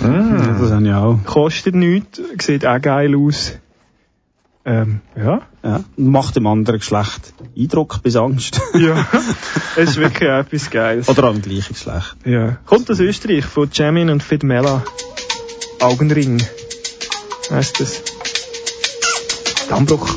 Ja, 0.00 0.58
das 0.58 0.70
habe 0.72 0.86
ich 0.86 0.92
auch. 0.92 1.18
Kostet 1.24 1.74
nichts, 1.74 2.20
sieht 2.40 2.66
auch 2.66 2.80
geil 2.80 3.14
aus. 3.16 3.58
Ähm, 4.64 5.00
ja. 5.16 5.42
Ja. 5.62 5.84
Macht 5.96 6.36
dem 6.36 6.46
anderen 6.46 6.78
Geschlecht 6.78 7.32
Eindruck 7.56 8.02
bis 8.02 8.16
Angst. 8.16 8.60
Ja. 8.74 9.06
es 9.76 9.90
ist 9.90 9.96
wirklich 9.96 10.28
auch 10.28 10.40
etwas 10.40 10.70
Geiles. 10.70 11.08
Oder 11.08 11.24
am 11.24 11.40
gleichen 11.40 11.72
Geschlecht. 11.72 12.16
Ja. 12.24 12.58
Kommt 12.66 12.90
aus 12.90 13.00
Österreich, 13.00 13.44
von 13.44 13.68
Jamin 13.72 14.10
und 14.10 14.22
Fidmela. 14.22 14.84
Augenring. 15.80 16.42
Heißt 17.50 17.80
das? 17.80 18.02
Dammbruch. 19.70 20.16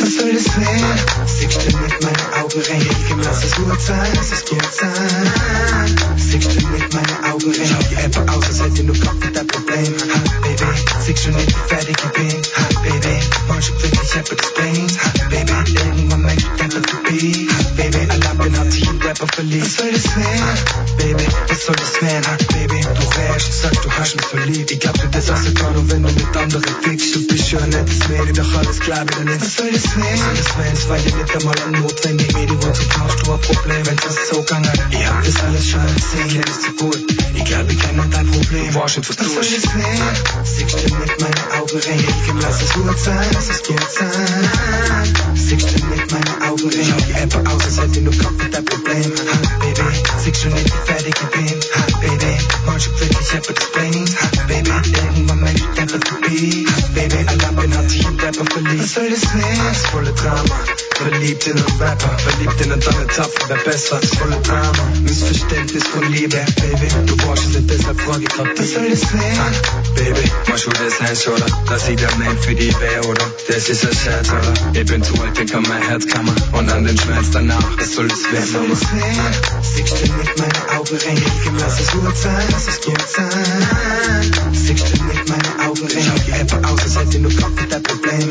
Was 0.00 0.14
soll 0.16 0.32
das 0.32 0.56
werden? 0.56 1.00
Siehst 1.26 1.72
du 1.72 1.76
mit 1.78 2.02
meinen 2.02 2.32
Augenringen? 2.42 3.20
Lass 3.22 3.44
es 3.44 3.54
gut 3.54 3.80
sein, 3.80 4.12
lass 4.14 4.32
es 4.32 4.44
gut 4.44 4.68
sein. 4.72 5.96
Siehst 6.16 6.60
du 6.60 6.66
mit 6.68 6.94
meinen 6.94 7.24
Augenringen? 7.24 7.66
Schau 7.68 7.88
die 7.88 7.94
App 7.96 8.30
aus, 8.30 8.46
als 8.46 8.62
hätte 8.62 8.84
nur 8.84 8.98
Kopf 8.98 9.16
dein 9.32 9.46
Problem. 9.46 9.94
Ha, 9.94 10.18
Baby, 10.42 10.64
siehst 11.04 11.26
du 11.26 11.30
nicht, 11.30 11.56
fertig 11.68 11.96
ich 12.04 12.12
bin? 12.12 12.42
Ha, 12.56 12.68
Baby, 12.82 13.20
manche 13.48 13.72
wirklich 13.82 14.14
App 14.14 14.32
explains. 14.32 14.98
Ha, 14.98 15.12
Baby, 15.30 15.78
irgendwann 15.78 16.22
merkt 16.22 16.42
du 16.42 16.48
Rapper 16.62 16.82
to 16.82 16.96
be. 17.04 17.46
Ha, 17.48 17.62
Baby, 17.76 18.10
Aladdin 18.10 18.58
hat 18.58 18.72
sich 18.72 18.88
in 18.88 19.00
Rapper 19.02 19.26
verliebt. 19.34 19.64
Was 19.64 19.76
soll 19.76 19.92
das 19.92 20.16
werden? 20.16 20.58
Baby, 20.96 21.26
was 21.48 21.64
soll 21.66 21.76
das 21.76 22.02
werden? 22.02 22.26
Ha, 22.26 22.36
Baby, 22.52 22.80
du 22.80 22.88
rätst 22.88 23.46
und 23.48 23.54
sagst, 23.54 23.84
du 23.84 23.90
hast 23.90 24.16
mich 24.16 24.26
verliebt. 24.26 24.70
Ich 24.70 24.80
glaub 24.80 24.94
dir 24.94 25.08
das 25.08 25.30
auch 25.30 25.36
sogar 25.36 25.70
nur, 25.72 25.90
wenn 25.90 26.02
du 26.02 26.12
mit 26.12 26.36
anderen 26.36 26.74
fickst. 26.82 27.14
Du 27.14 27.26
bist 27.26 27.48
schon 27.48 27.62
ein 27.62 27.70
nettes 27.70 28.08
Mädel, 28.08 28.32
doch 28.32 28.54
alles 28.54 28.80
klar 28.80 29.02
wieder 29.08 29.24
nicht. 29.24 29.40
Was 29.40 29.56
soll 29.56 29.70
das 29.72 29.87
werden? 29.96 30.08
Was 30.12 30.20
soll 30.20 30.36
das 30.36 30.58
werden? 30.58 30.74
Es 30.74 30.88
war 30.88 30.96
ja 30.96 31.16
nicht 31.16 31.36
einmal 31.36 31.54
ein 31.66 31.82
notwendig 31.82 32.34
Medium 32.34 32.58
und 32.58 32.76
so 32.76 32.82
brauchst 32.88 33.26
du 33.26 33.32
ein 33.32 33.40
Problem, 33.40 33.86
wenn 33.86 33.96
das 33.96 34.28
so 34.30 34.42
gegangen. 34.42 34.72
Ich 34.90 35.06
hab 35.06 35.24
das 35.24 35.42
alles 35.44 35.68
schon 35.68 35.94
gesehen, 35.94 36.28
kenn 36.28 36.44
es 36.48 36.60
zu 36.60 36.72
gut. 36.84 36.98
Ich 37.34 37.44
glaub, 37.44 37.70
ich 37.70 37.78
kenn 37.78 38.10
dein 38.10 38.26
Problem. 38.26 38.72
Du 38.72 38.74
warst 38.74 38.98
was 38.98 39.16
du 39.16 39.36
Was 39.36 39.36
das 39.36 39.74
werden? 39.74 40.44
Siehst 40.44 40.74
du 40.74 40.94
mit 40.96 41.20
meinen 41.20 41.60
Augenringen? 41.60 42.06
Lass 42.40 42.62
es 42.62 42.72
gut 42.72 42.98
sein, 42.98 43.26
lass 43.32 43.48
es 43.50 43.62
gut 43.62 43.90
sein. 43.90 45.34
Siehst 45.34 45.68
du 45.70 45.84
mit 45.86 46.10
meinen 46.10 46.42
Augenringen? 46.42 46.94
Schau 46.98 47.06
die 47.06 47.12
App 47.12 47.48
aus, 47.48 47.64
als 47.64 47.78
hätte 47.78 48.00
nur 48.00 48.16
Kopf 48.16 48.42
mit 48.42 48.54
dein 48.54 48.64
Problem. 48.64 49.12
Ha, 49.12 49.38
Baby, 49.60 49.82
siehst 50.24 50.44
du 50.44 50.48
nicht, 50.48 50.66
wie 50.66 50.92
fertig 50.92 51.14
ich 51.20 51.30
bin? 51.30 51.60
Ha, 51.74 51.98
Baby, 52.00 52.38
manche 52.66 52.90
wirklich 52.98 53.34
App 53.34 53.50
explains. 53.50 54.16
Ha, 54.16 54.30
Baby, 54.48 54.70
irgendwann 54.70 55.40
merkt 55.40 55.60
du 55.60 55.80
Rapper 55.80 56.00
to 56.00 56.14
be. 56.20 56.64
Ha, 56.66 56.88
Baby, 56.94 57.28
Aladdin 57.28 57.76
hat 57.76 57.90
sich 57.90 58.06
in 58.06 58.20
Rapper 58.20 58.44
verliebt. 58.44 58.82
Was 58.82 58.94
soll 58.94 59.10
das 59.10 59.34
werden? 59.34 59.74
Das 59.78 59.90
volle 59.90 60.12
Drama. 60.12 60.58
Verliebt 60.96 61.46
in 61.46 61.56
einen 61.56 61.80
Rapper, 61.80 62.18
verliebt 62.18 62.60
in 62.60 62.72
einen 62.72 62.80
Donnertapfer, 62.80 63.44
wer 63.46 63.58
besser, 63.58 64.00
das 64.00 64.10
volle 64.18 64.36
Drama. 64.40 64.72
Missverständnis 65.02 65.86
von 65.86 66.12
Liebe, 66.12 66.44
Baby, 66.56 66.88
du 67.06 67.16
brauchst 67.18 67.44
es 67.44 67.54
nicht, 67.54 67.70
deshalb 67.70 68.00
frage 68.00 68.24
ich 68.24 68.28
grad 68.28 68.58
Was 68.58 68.72
soll 68.72 68.90
das 68.90 69.12
werden? 69.12 69.54
Baby, 69.94 70.32
machst 70.48 70.66
du 70.66 70.70
das 70.70 71.00
heiß, 71.00 71.28
oder? 71.28 71.46
Dass 71.68 71.88
ich 71.88 71.94
der 71.94 72.10
Mann 72.16 72.36
für 72.38 72.56
die 72.56 72.74
wär, 72.80 73.08
oder? 73.08 73.24
Das 73.46 73.68
ist 73.68 73.86
ein 73.86 73.94
Scherz, 73.94 74.28
oder? 74.30 74.52
Ich 74.72 74.86
bin 74.86 75.00
zu 75.04 75.14
alt, 75.22 75.38
denk 75.38 75.54
an 75.54 75.62
mein 75.68 75.82
Herzkammer 75.82 76.34
und 76.54 76.68
an 76.72 76.84
den 76.84 76.98
Schmerz 76.98 77.30
danach. 77.30 77.78
Was 77.78 77.92
soll 77.92 78.08
das 78.08 78.32
werden, 78.32 78.52
Mama? 78.52 78.66
Was 78.72 78.80
soll 78.80 78.98
das 78.98 79.16
werden? 79.16 79.62
Siehst 79.62 79.92
du 79.92 80.12
mit 80.14 80.38
meinen 80.38 80.76
Augenringen? 80.76 81.24
Lass 81.60 81.78
es 81.78 81.90
gut 81.92 82.16
sein, 82.16 82.48
lass 82.50 82.66
es 82.66 82.80
gut 82.80 83.08
sein. 83.08 84.52
Siehst 84.52 84.86
du 84.88 85.04
mit 85.04 85.28
meinen 85.28 85.60
Augenringen? 85.60 86.12
Schau 86.16 86.24
die 86.26 86.32
App 86.32 86.66
aus, 86.66 86.82
als 86.82 86.96
hätte 86.96 87.20
nur 87.20 87.32
Kopf 87.36 87.60
mit 87.60 87.70
dein 87.70 87.82
Problem. 87.84 88.28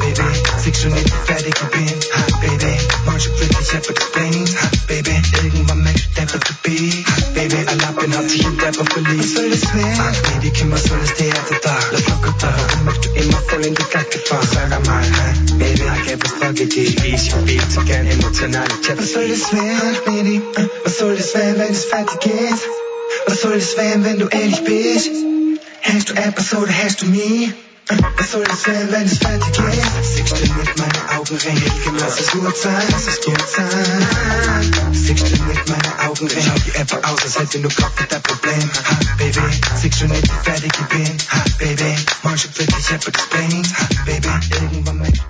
Baby, 0.00 0.22
siehst 0.62 0.84
du 0.84 0.89
nicht, 0.94 1.06
wie 1.06 1.26
fertig 1.32 1.54
ich 1.54 1.68
bin? 1.70 2.00
Ha, 2.14 2.22
Baby, 2.40 2.78
manche 3.06 3.30
wirklich 3.40 3.72
App 3.74 3.88
explains. 3.90 4.54
Ha, 4.60 4.70
Baby, 4.88 5.14
irgendwann 5.42 5.82
merkt 5.82 6.00
du 6.16 6.20
Rapper 6.20 6.40
to 6.40 6.54
be. 6.62 6.76
Ha, 7.06 7.14
Baby, 7.34 7.56
Aladdin 7.66 8.16
hat 8.16 8.30
sich 8.30 8.44
in 8.44 8.58
Rapper 8.60 8.84
verliebt. 8.84 9.18
Was 9.24 9.32
soll 9.34 9.50
das 9.50 9.62
werden? 9.74 10.00
Ah, 10.00 10.40
Mädchen, 10.42 10.70
was 10.72 10.82
soll 10.84 10.98
das 11.00 11.14
Theater 11.14 11.56
da? 11.62 11.78
Lass 11.92 12.06
locker 12.08 12.34
da, 12.40 12.54
warum 12.56 12.84
möchtest 12.84 13.16
du 13.16 13.20
immer 13.20 13.38
voll 13.48 13.64
in 13.66 13.74
die 13.74 13.82
Kacke 13.84 14.18
fahren? 14.18 14.48
Sag 14.52 14.72
einmal, 14.72 15.02
hey, 15.02 15.56
Baby, 15.58 15.82
ich 16.06 16.12
hab 16.12 16.24
was 16.24 16.38
Tragödie. 16.40 16.96
Ich 17.14 17.32
viel 17.46 17.68
zu 17.68 17.80
gern 17.84 18.06
emotionale 18.06 18.68
Chat. 18.82 18.98
Was 18.98 19.12
soll 19.12 19.28
das 19.28 19.52
werden, 19.52 19.96
Baby? 20.04 20.42
Äh, 20.56 20.66
Was 20.84 20.98
soll 20.98 21.16
das 21.16 21.34
werden, 21.34 21.58
wenn 21.58 21.72
es 21.72 21.84
fertig 21.84 22.26
ist? 22.26 22.62
Was 23.26 23.40
soll 23.40 23.54
das 23.54 23.76
werden, 23.76 24.04
wenn 24.04 24.18
du 24.18 24.26
ehrlich 24.28 24.64
bist? 24.64 25.10
Hast 25.82 26.10
du 26.10 26.14
etwas 26.14 26.52
oder 26.54 26.72
hast 26.72 27.02
du 27.02 27.06
mich? 27.06 27.50
Äh, 27.90 27.96
Was 28.16 28.30
soll 28.30 28.44
das 28.44 28.66
werden, 28.66 28.92
wenn 28.92 29.06
es 29.06 29.18
fertig 29.18 29.58
ist? 29.58 30.14
Siehst 30.14 30.46
du 30.46 30.52
mit 30.54 30.78
meinen 30.78 31.18
Augenringen? 31.18 31.72
Lass 31.98 32.20
es 32.20 32.30
gut 32.30 32.56
sein, 32.56 32.82
lass 32.90 33.06
es 33.08 33.20
gut 33.24 33.48
sein. 33.48 34.92
Siehst 34.92 35.26
du 35.36 35.42
mit 35.42 35.68
meinen 35.68 36.08
Augenringen? 36.08 36.44
Schau 36.46 36.64
die 36.64 36.74
App 36.76 36.92
aus, 37.04 37.22
als 37.24 37.38
hätte 37.38 37.58
nur 37.58 37.72
Kopf 37.72 38.00
mit 38.00 38.12
dein 38.12 38.22
Problem. 38.22 38.60
Ha, 38.60 38.98
Baby, 39.18 39.40
siehst 39.80 40.00
du 40.00 40.06
nicht, 40.06 40.22
wie 40.22 40.50
fertig 40.50 40.72
ich 40.72 40.86
bin? 40.86 41.18
Ha, 41.30 41.44
Baby, 41.58 41.96
manche 42.22 42.48
wirklich 42.56 42.90
App 42.90 43.08
explains. 43.08 43.72
Ha, 43.74 43.88
Baby, 44.06 44.28
irgendwann 44.52 44.98
merkt 44.98 45.20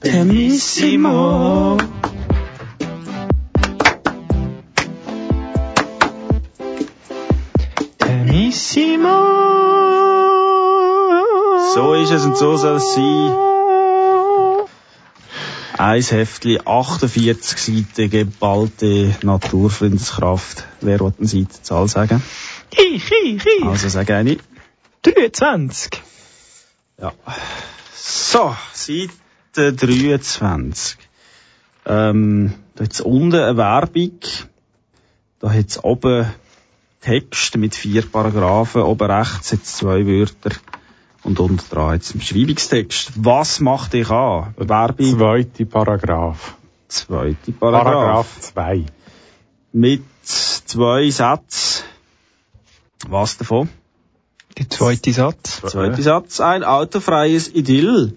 Benissimo. 0.00 1.78
Benissimo. 8.62 9.08
So 11.74 11.94
ist 11.94 12.10
es 12.10 12.24
und 12.24 12.36
so 12.36 12.56
soll 12.56 12.76
es 12.76 12.94
sein. 12.94 13.32
Ein 15.78 16.02
Heftli, 16.02 16.60
48 16.64 17.58
Seiten, 17.58 18.10
geballte 18.10 19.16
Naturfreundeskraft. 19.22 20.64
Wer 20.80 21.00
will 21.00 21.12
eine 21.18 21.26
Seitenzahl 21.26 21.88
sagen? 21.88 22.22
Ich, 22.70 23.10
ich, 23.24 23.44
ich. 23.44 23.64
Also 23.64 23.88
sage 23.88 24.14
eine. 24.14 24.36
23. 25.02 26.00
Ja. 27.00 27.12
So, 27.94 28.54
Seite 28.72 29.72
23. 29.72 30.98
Ähm, 31.86 32.54
da 32.76 32.84
hat's 32.84 33.00
unten 33.00 33.34
eine 33.34 33.56
Werbung. 33.56 34.20
Da 35.40 35.50
hat's 35.50 35.82
oben 35.82 36.32
Text 37.02 37.56
mit 37.56 37.74
vier 37.74 38.02
Paragraphen. 38.02 38.82
Oben 38.82 39.10
rechts 39.10 39.52
hat's 39.52 39.76
zwei 39.76 40.06
Wörter. 40.06 40.52
Und 41.24 41.40
unten 41.40 41.62
dran 41.68 41.94
jetzt 41.94 42.14
im 42.14 42.20
Beschreibungstext. 42.20 43.12
Was 43.16 43.60
macht 43.60 43.92
dich 43.92 44.10
an? 44.10 44.54
Werbung. 44.56 45.18
Zweite 45.18 45.66
Paragraph. 45.66 46.54
Zweite 46.88 47.52
Paragraph. 47.52 47.84
Paragraph 47.84 48.40
2. 48.40 48.86
Mit 49.72 50.02
zwei 50.24 51.10
Sätzen. 51.10 51.84
Was 53.08 53.36
davon? 53.36 53.68
Der 54.58 54.70
zweite 54.70 55.12
Satz. 55.12 55.62
Zweiter 55.62 56.02
Satz. 56.02 56.40
Ein 56.40 56.62
autofreies 56.62 57.48
Idyll. 57.48 58.14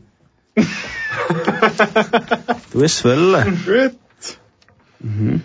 du 0.55 0.63
hast 2.83 2.99
es 2.99 3.05
wollen. 3.05 3.63
Gut. 3.65 4.37
Mhm. 4.99 5.41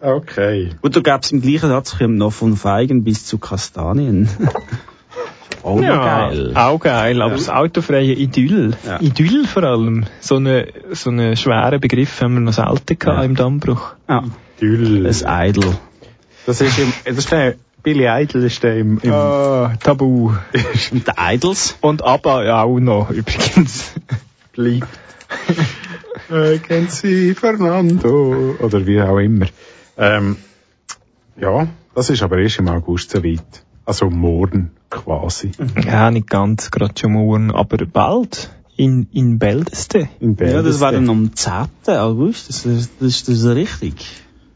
Okay. 0.00 0.70
Und 0.82 0.96
da 0.96 1.00
gäbe 1.00 1.20
es 1.22 1.32
im 1.32 1.40
gleichen 1.40 1.68
Satz 1.68 1.96
noch 2.00 2.32
von 2.32 2.56
Feigen 2.56 3.04
bis 3.04 3.24
zu 3.26 3.38
Kastanien. 3.38 4.28
Auch 5.62 5.80
ja, 5.80 6.28
geil. 6.28 6.52
auch 6.54 6.78
geil, 6.78 7.22
aber 7.22 7.36
das 7.36 7.48
autofreie 7.48 8.12
Idyll. 8.12 8.76
Ja. 8.86 9.00
Idyll 9.00 9.46
vor 9.46 9.62
allem. 9.62 10.04
So 10.20 10.36
eine, 10.36 10.68
so 10.92 11.08
einen 11.08 11.38
schweren 11.38 11.80
Begriff 11.80 12.20
haben 12.20 12.34
wir 12.34 12.40
noch 12.40 12.52
selten 12.52 12.98
gehabt 12.98 13.18
Ja. 13.20 13.24
im 13.24 13.34
Dammbruch. 13.34 13.94
Ja. 14.06 14.24
Idyll. 14.58 15.06
Ein 15.24 15.48
Idol. 15.48 15.74
Das 16.44 16.60
ist 16.60 16.78
im, 16.78 16.92
das 17.06 17.16
ist 17.16 17.32
der, 17.32 17.54
Billy 17.82 18.04
Idol 18.06 18.44
ist 18.44 18.62
der 18.62 18.76
im, 18.76 18.98
im 19.02 19.10
Ah, 19.12 19.72
Tabu. 19.82 20.32
Und 20.92 21.06
die 21.08 21.12
Idols. 21.18 21.78
Und 21.80 22.04
ABBA 22.04 22.44
ja 22.44 22.62
auch 22.62 22.78
noch, 22.78 23.08
übrigens. 23.10 23.92
Lieb. 24.56 24.86
I 26.30 26.58
can 26.58 26.88
see 26.90 27.34
Fernando. 27.34 28.54
Oder 28.60 28.86
wie 28.86 29.00
auch 29.00 29.18
immer. 29.18 29.46
Ähm, 29.96 30.36
ja, 31.36 31.68
das 31.94 32.10
ist 32.10 32.22
aber 32.22 32.38
erst 32.38 32.58
im 32.58 32.68
August 32.68 33.10
so 33.10 33.22
weit. 33.22 33.64
Also 33.84 34.08
morgen 34.08 34.70
quasi. 34.90 35.52
Ja, 35.84 36.10
nicht 36.10 36.28
ganz, 36.28 36.70
gerade 36.70 36.94
schon 36.98 37.12
morgen, 37.12 37.50
aber 37.50 37.84
bald. 37.86 38.50
In, 38.76 39.06
in 39.12 39.38
Beldeste. 39.38 40.08
In 40.18 40.36
Ja, 40.36 40.60
das 40.60 40.80
wäre 40.80 40.94
dann 40.94 41.08
am 41.08 41.30
10. 41.34 41.68
August. 41.86 42.48
Das, 42.48 42.64
das, 42.64 42.90
das, 42.98 43.22
das 43.22 43.28
ist 43.28 43.46
richtig. 43.46 43.94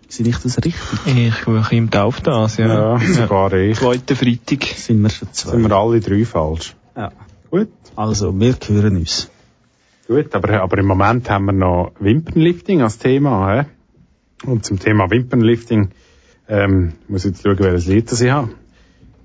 Sehe 0.09 0.27
ich 0.27 0.39
das 0.39 0.57
richtig? 0.57 0.75
Ich 1.07 1.35
schaue 1.37 1.65
im 1.71 1.93
auf 1.93 2.21
das, 2.23 2.57
ja. 2.57 2.97
Ja, 2.97 2.99
sogar 2.99 3.53
ich. 3.53 3.79
Zweiter 3.79 4.17
Freitag. 4.17 4.65
Sind 4.65 5.03
wir 5.03 5.11
schon 5.11 5.29
zwei? 5.33 5.53
Sind 5.53 5.63
wir 5.69 5.77
alle 5.77 6.01
drei 6.01 6.25
falsch. 6.25 6.75
Ja. 6.97 7.13
Gut. 7.51 7.69
Also, 7.95 8.33
wir 8.39 8.57
hören 8.67 8.97
uns. 8.97 9.31
Gut, 10.09 10.35
aber, 10.35 10.63
aber 10.63 10.79
im 10.79 10.87
Moment 10.87 11.29
haben 11.31 11.45
wir 11.45 11.53
noch 11.53 11.93
Wimpernlifting 12.01 12.83
als 12.83 12.99
Thema. 12.99 13.53
He? 13.53 13.67
Und 14.45 14.65
zum 14.65 14.79
Thema 14.79 15.11
Wimpernlifting 15.11 15.91
ähm, 16.49 16.95
muss 17.09 17.25
ich 17.25 17.33
jetzt 17.33 17.43
schauen, 17.43 17.59
welches 17.59 17.87
Lied 17.87 18.11
das 18.11 18.21
ich 18.21 18.31
habe. 18.31 18.51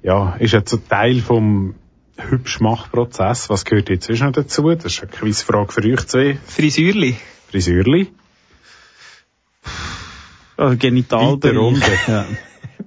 Ja, 0.02 0.36
ist 0.40 0.54
jetzt 0.54 0.70
so 0.70 0.78
Teil 0.78 1.22
vom 1.22 1.76
Hübschmachprozess. 2.18 3.50
Was 3.50 3.66
gehört 3.66 3.90
jetzt 3.90 4.10
noch 4.10 4.32
dazu? 4.32 4.70
Das 4.76 4.86
ist 4.86 5.02
eine 5.02 5.12
Quizfrage 5.12 5.72
für 5.72 5.84
euch 5.84 6.08
zwei. 6.08 6.38
Frisürli. 6.46 7.16
Frisürli. 7.50 8.08
Also, 10.58 10.78
Genitalbereich. 10.78 11.44
Weiter 11.44 11.58
runter. 11.58 11.92
Ja. 12.08 12.26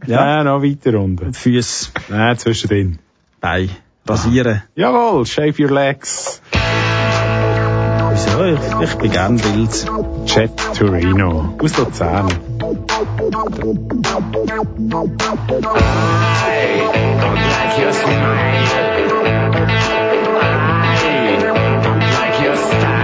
Ja, 0.07 0.37
ja. 0.37 0.45
noch 0.45 0.63
weiter 0.63 0.95
runter. 0.95 1.33
Füße, 1.33 1.91
Nein, 2.09 2.39
zwischendrin. 2.39 2.99
Beine, 3.41 3.71
rasieren. 4.07 4.63
Jawohl, 4.75 5.27
shave 5.27 5.59
your 5.59 5.71
legs. 5.71 6.43
Wieso? 8.17 8.45
Ich, 8.47 8.61
ich 8.81 8.95
bin 8.97 9.11
gern 9.11 9.45
wild. 9.45 9.87
Jet 10.25 10.51
Torino. 10.75 11.55
Aus 11.61 11.77
Luzern. 11.77 12.29
Something's 22.57 22.96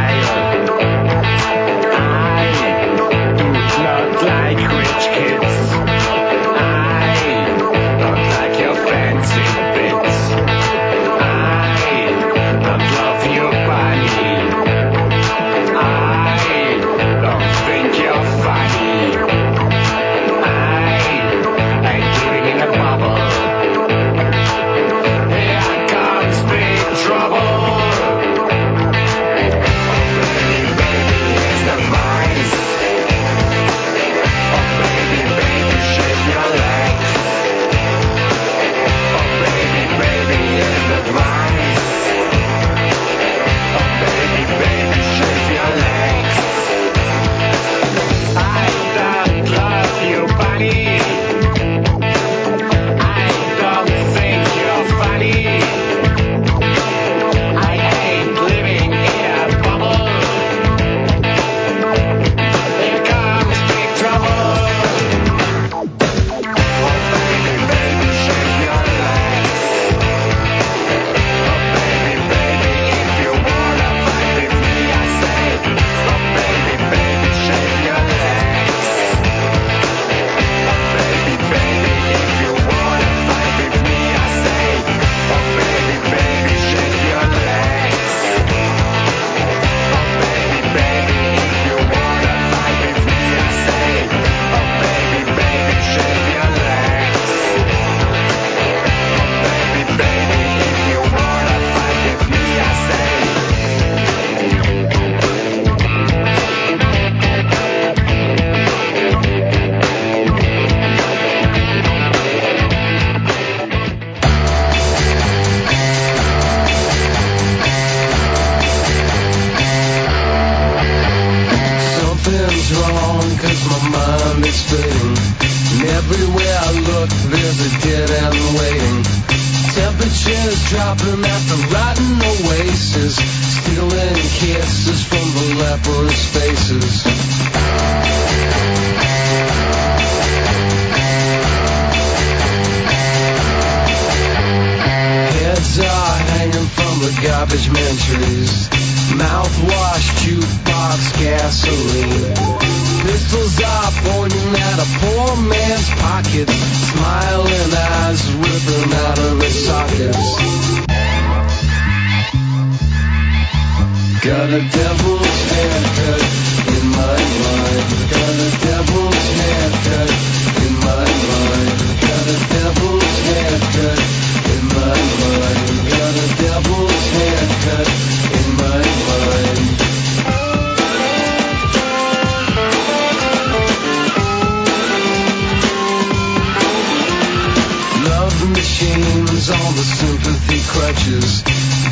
crutches. 190.72 191.42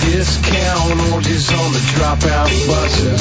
Discount 0.01 1.13
orgies 1.13 1.53
on 1.53 1.73
the 1.73 1.83
dropout 1.93 2.51
buses. 2.67 3.21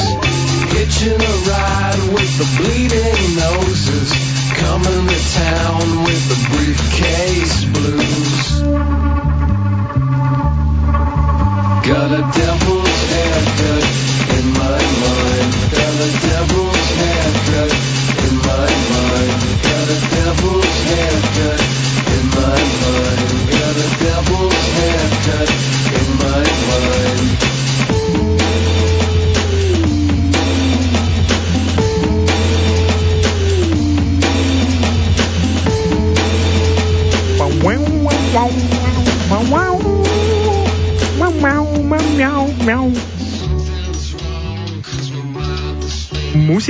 Hitching 0.72 1.20
a 1.20 1.34
ride 1.48 2.00
with 2.14 2.32
the 2.40 2.48
bleeding 2.56 3.36
noses. 3.36 4.08
Coming 4.56 5.06
to 5.08 5.20
town 5.36 6.04
with 6.04 6.22
the 6.30 6.38
briefcase 6.56 7.64
blues. 7.64 8.99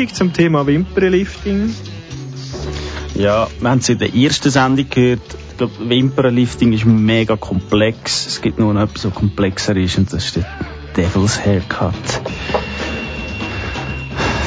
Musik 0.01 0.16
zum 0.16 0.32
Thema 0.32 0.66
Wimpernlifting. 0.66 1.74
Ja, 3.16 3.48
wir 3.61 3.70
haben 3.70 3.80
es 3.80 3.88
in 3.90 3.98
der 3.98 4.14
ersten 4.14 4.48
Sendung 4.51 4.88
gehört. 4.88 5.20
Ich 5.51 5.57
glaube, 5.59 5.74
Wimpernlifting 5.90 6.72
ist 6.72 6.86
mega 6.86 7.36
komplex. 7.36 8.24
Es 8.26 8.40
gibt 8.40 8.59
nur 8.59 8.72
noch 8.72 8.80
etwas, 8.80 9.05
was 9.05 9.14
komplexer 9.14 9.76
ist, 9.76 9.98
und 9.98 10.11
das 10.11 10.24
ist 10.24 10.36
der 10.36 10.46
Devil's 10.96 11.44
Haircut. 11.44 11.92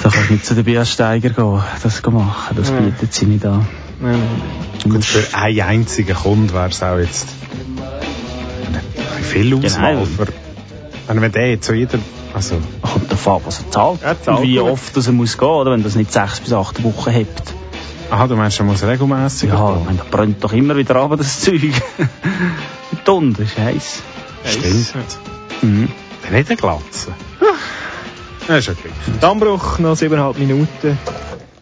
Da 0.02 0.10
kannst 0.10 0.30
du 0.30 0.34
nicht 0.34 0.44
zu 0.48 0.56
der 0.56 0.64
Bia 0.64 0.86
Steiger 0.86 1.30
gehen, 1.30 1.62
das 1.84 2.02
machen. 2.02 2.58
Das 2.58 2.70
Ja. 2.72 2.80
bietet 2.80 3.14
sie 3.14 3.26
nicht 3.28 3.46
an. 3.46 3.68
Gut, 4.90 5.06
für 5.06 5.38
einen 5.38 5.62
einzigen 5.62 6.16
Kunden 6.16 6.52
wäre 6.52 6.70
es 6.70 6.82
auch 6.82 6.98
jetzt 6.98 7.28
viel 9.22 9.54
Auswahl. 9.54 9.94
Genau. 9.98 10.06
Für, 10.06 10.28
wenn, 11.10 11.22
wenn 11.22 11.32
der 11.32 11.62
zu 11.62 11.76
jeder, 11.76 12.00
also, 12.34 12.58
davon, 13.14 13.36
ab, 13.36 13.42
was 13.46 13.60
er 13.60 13.72
zahlt. 13.72 14.02
Er 14.02 14.22
zahlt 14.22 14.40
und 14.40 14.44
wie 14.44 14.56
gut. 14.58 14.70
oft 14.70 14.98
das 14.98 15.08
er 15.08 15.14
muss 15.14 15.38
gehen, 15.38 15.48
oder? 15.48 15.72
Wenn 15.72 15.84
das 15.84 15.96
nicht 15.96 16.12
sechs 16.12 16.40
bis 16.40 16.54
acht 16.54 16.84
Wochen 16.84 17.12
hebt. 17.12 17.54
aha, 18.10 18.28
du 18.28 18.36
meinst, 18.36 18.60
er 18.60 18.66
muss 18.66 18.84
regelmässig 18.84 19.50
Ja, 19.50 19.78
ich 19.78 19.86
meine, 19.86 19.98
da 19.98 20.06
brennt 20.10 20.44
doch 20.44 20.54
immer 20.54 20.76
wieder 20.76 20.96
runter, 20.96 21.18
das 21.18 21.42
Zeug. 21.42 21.62
Dunn, 23.06 23.34
das 23.34 23.48
ist 23.48 23.58
heiß. 23.58 24.04
Stimmt. 24.46 25.18
Mhm. 25.62 25.90
Dann 26.24 26.34
nicht 26.34 26.50
eine 26.50 26.58
Glatze. 26.58 27.14
Das 28.48 28.60
ist 28.60 28.70
okay. 28.70 28.90
Dammbruch, 29.22 29.80
noch 29.80 29.96
siebeneinhalb 29.96 30.38
Minuten. 30.38 30.98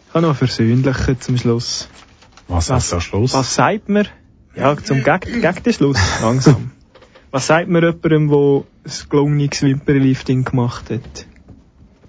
Ich 0.08 0.14
habe 0.14 0.26
noch 0.26 0.36
versöhnlichen 0.36 1.20
zum 1.20 1.38
Schluss. 1.38 1.88
Was 2.48 2.70
ist 2.70 2.92
am 2.92 3.00
Schluss? 3.00 3.34
Was 3.34 3.54
sagt 3.54 3.88
man? 3.88 4.08
Ja, 4.54 4.76
zum 4.76 5.02
Geg 5.02 5.22
gegen 5.22 5.62
den 5.62 5.72
Schluss, 5.72 5.98
langsam. 6.20 6.72
Was 7.30 7.46
sagt 7.46 7.68
man 7.68 7.82
jemandem, 7.82 8.28
der 8.28 8.38
ein 8.38 8.64
gelungenes 9.08 9.62
Wimpernlifting 9.62 10.44
gemacht 10.44 10.90
hat? 10.90 11.26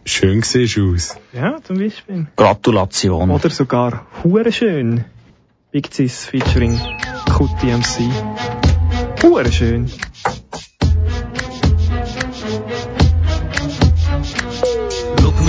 Schön 0.06 0.42
siehst 0.42 0.76
du 0.76 0.94
aus. 0.94 1.18
Ja, 1.32 1.60
zum 1.64 1.78
Beispiel. 1.78 2.28
Gratulation. 2.36 3.32
Oder 3.32 3.50
sogar 3.50 4.06
hure 4.24 4.52
schön. 4.52 5.06
Big 5.72 5.94
Cis 5.94 6.26
featuring 6.26 6.78
QTMC. 7.26 8.10
Hure 9.24 9.52
schön. 9.52 9.90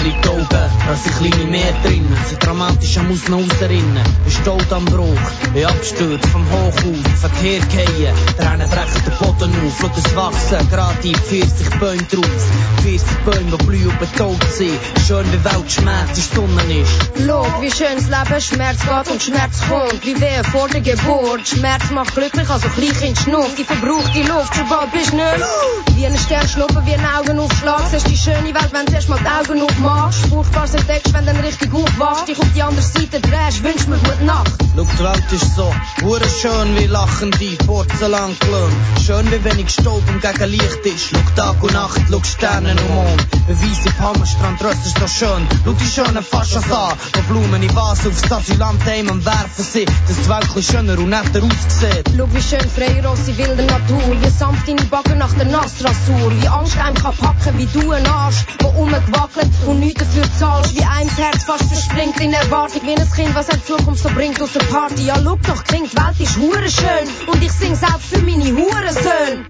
Schau 0.05 0.11
die 0.11 0.28
Augen, 0.28 0.46
da 0.48 0.94
sind 0.96 1.16
kleine 1.16 1.50
Meer 1.50 1.72
drin. 1.82 2.07
Sind 2.28 2.44
dramatisch 2.44 2.98
am 2.98 3.11
Aussen 3.11 3.34
rausrinnen. 3.34 4.05
Bin 4.24 4.32
stolz 4.32 4.70
am 4.72 4.84
Bruch, 4.84 5.16
bin 5.55 5.64
abgestürzt 5.64 6.28
vom 6.28 6.44
Hochhaus, 6.50 7.30
Teer 7.40 7.61
gefallen. 7.61 8.14
Der 8.38 8.50
eine 8.50 8.66
brechen 8.66 9.02
den 9.07 9.18
Boden 9.18 9.52
auf, 9.66 9.78
schau 9.80 9.90
es 9.96 10.16
wachsen, 10.16 10.68
gerade 10.70 11.09
in 11.09 11.14
40 11.14 11.78
Bäume 11.80 12.02
draus. 12.02 12.44
40 12.82 13.24
Bäume, 13.24 13.57
die 13.59 13.64
blühen 13.64 13.88
und 13.88 13.98
betont 13.98 14.44
sind. 14.52 14.78
Schön 15.07 15.26
wie 15.32 15.44
Welt 15.44 15.72
schmerzt, 15.72 16.16
die 16.16 16.34
Sonne 16.34 16.62
ist. 16.80 17.26
Lob, 17.26 17.62
wie 17.62 17.70
schön 17.70 17.96
das 17.96 18.09
Leben, 18.09 18.40
Schmerz 18.40 18.80
geht 18.82 19.11
und 19.11 19.22
Schmerz 19.22 19.61
kommt, 19.68 20.05
wie 20.05 20.20
Wehe 20.20 20.44
vor 20.52 20.68
der 20.68 20.80
Geburt. 20.82 21.48
Schmerz 21.48 21.90
macht 21.90 22.14
glücklich, 22.14 22.48
also 22.50 22.68
Kleinkind 22.68 23.18
schnupft, 23.18 23.59
die 23.59 23.64
verbraucht 23.64 24.14
die 24.14 24.22
Luft, 24.22 24.55
schon 24.55 24.68
bald 24.68 24.92
bist 24.92 25.12
du 25.12 25.16
nicht. 25.16 25.96
Wie 25.96 26.07
ein 26.07 26.18
Stern 26.18 26.46
schnuppen, 26.46 26.84
wie 26.84 26.94
ein 26.94 27.07
Augenaufschlag, 27.18 27.82
siehst 27.90 28.09
die 28.09 28.16
schöne 28.16 28.55
Welt, 28.55 28.70
wenn 28.72 28.86
du 28.86 28.92
erst 28.92 29.09
mal 29.09 29.18
die 29.18 29.50
Augen 29.50 29.62
aufmachst. 29.62 29.93
Furchtbares 30.30 30.74
entdeckst, 30.74 31.12
wenn 31.12 31.26
du 31.26 31.32
dann 31.32 31.42
richtig 31.42 31.72
aufwachst, 31.72 32.28
dich 32.28 32.38
auf 32.38 32.53
die 32.55 32.62
andere 32.62 32.82
Seite 32.82 33.20
drehst, 33.20 33.62
wünsch 33.62 33.86
mir 33.86 33.99
gute 33.99 34.24
Nacht. 34.24 34.53
Schau, 34.76 34.82
die 34.82 35.05
Welt 35.05 35.32
ist 35.32 35.55
so, 35.55 35.72
hure 36.03 36.28
schön 36.28 36.76
wie 36.76 36.86
lachende 36.86 37.57
Porzellanklumpen. 37.66 38.76
Schön 39.05 39.30
wie 39.30 39.45
wenig 39.45 39.70
Staub 39.70 40.03
und 40.09 40.20
gegen 40.20 40.51
Licht 40.51 40.84
ist. 40.84 41.11
Schau 41.11 41.18
Tag 41.36 41.62
und 41.62 41.72
Nacht, 41.72 42.01
schau 42.11 42.20
Sterne 42.24 42.70
und 42.70 42.95
Mond. 42.95 43.26
Ein 43.49 43.61
Weiss 43.61 43.86
im 43.86 43.99
Hammerstrand, 43.99 44.64
Röst 44.64 44.86
ist 44.86 44.99
so 44.99 45.07
schön. 45.07 45.47
Schau 45.64 45.72
die 45.72 45.86
schönen 45.86 46.24
Faschas 46.24 46.70
an, 46.72 46.97
wo 47.12 47.32
Blumen 47.32 47.62
in 47.62 47.74
Vasen 47.74 48.11
aufs 48.11 48.32
Asylant 48.32 48.84
heim 48.86 49.09
am 49.11 49.24
werfen 49.24 49.64
sind. 49.64 49.90
Dass 50.09 50.16
die 50.16 50.28
Welt 50.28 50.49
ein 50.57 50.62
schöner 50.62 50.99
und 50.99 51.11
netter 51.11 51.42
aussieht. 51.42 52.11
Schau, 52.16 52.26
wie 52.32 52.42
schön 52.42 52.68
frei 52.68 53.01
raus 53.05 53.20
in 53.26 53.38
wilder 53.38 53.64
Natur, 53.64 54.16
wie 54.20 54.30
sanft 54.30 54.66
deine 54.66 54.82
Backen 54.84 55.18
nach 55.18 55.32
der 55.34 55.47
Nassrasur, 55.47 56.32
wie 56.40 56.49
Angst 56.49 56.78
einem 56.78 56.97
kann 56.97 57.16
packen, 57.16 57.59
wie 57.59 57.66
du 57.66 57.92
ein 57.92 58.07
Arsch, 58.07 58.45
wo 58.61 58.68
rumgewackelt 58.68 59.51
und 59.66 59.84
nichts 59.85 60.01
dafür 60.01 60.24
zahlst, 60.39 60.74
wie 60.74 60.85
einem 60.85 61.09
das 61.09 61.18
Herz 61.18 61.45
fast 61.45 61.64
verspringt 61.64 62.20
in 62.20 62.32
Erwartung, 62.32 62.82
wie 62.85 62.95
ein 62.95 63.11
Kind, 63.11 63.35
was 63.35 63.49
eine 63.51 63.62
Zukunft 63.62 64.03
so 64.03 64.09
bringt 64.11 64.41
aus 64.41 64.53
der 64.53 64.64
Party. 64.64 65.07
Ja, 65.07 65.16
schau 65.22 65.37
doch, 65.37 65.64
klingt, 65.64 65.93
die 65.93 65.97
Welt 65.97 66.20
ist 66.20 66.37
hure 66.37 66.68
schön 66.68 67.09
und 67.26 67.43
ich 67.43 67.53
sing 67.53 67.74
selbst 67.74 68.07
für 68.11 68.20
meine 68.20 68.45
Hurensöhne. 68.45 69.47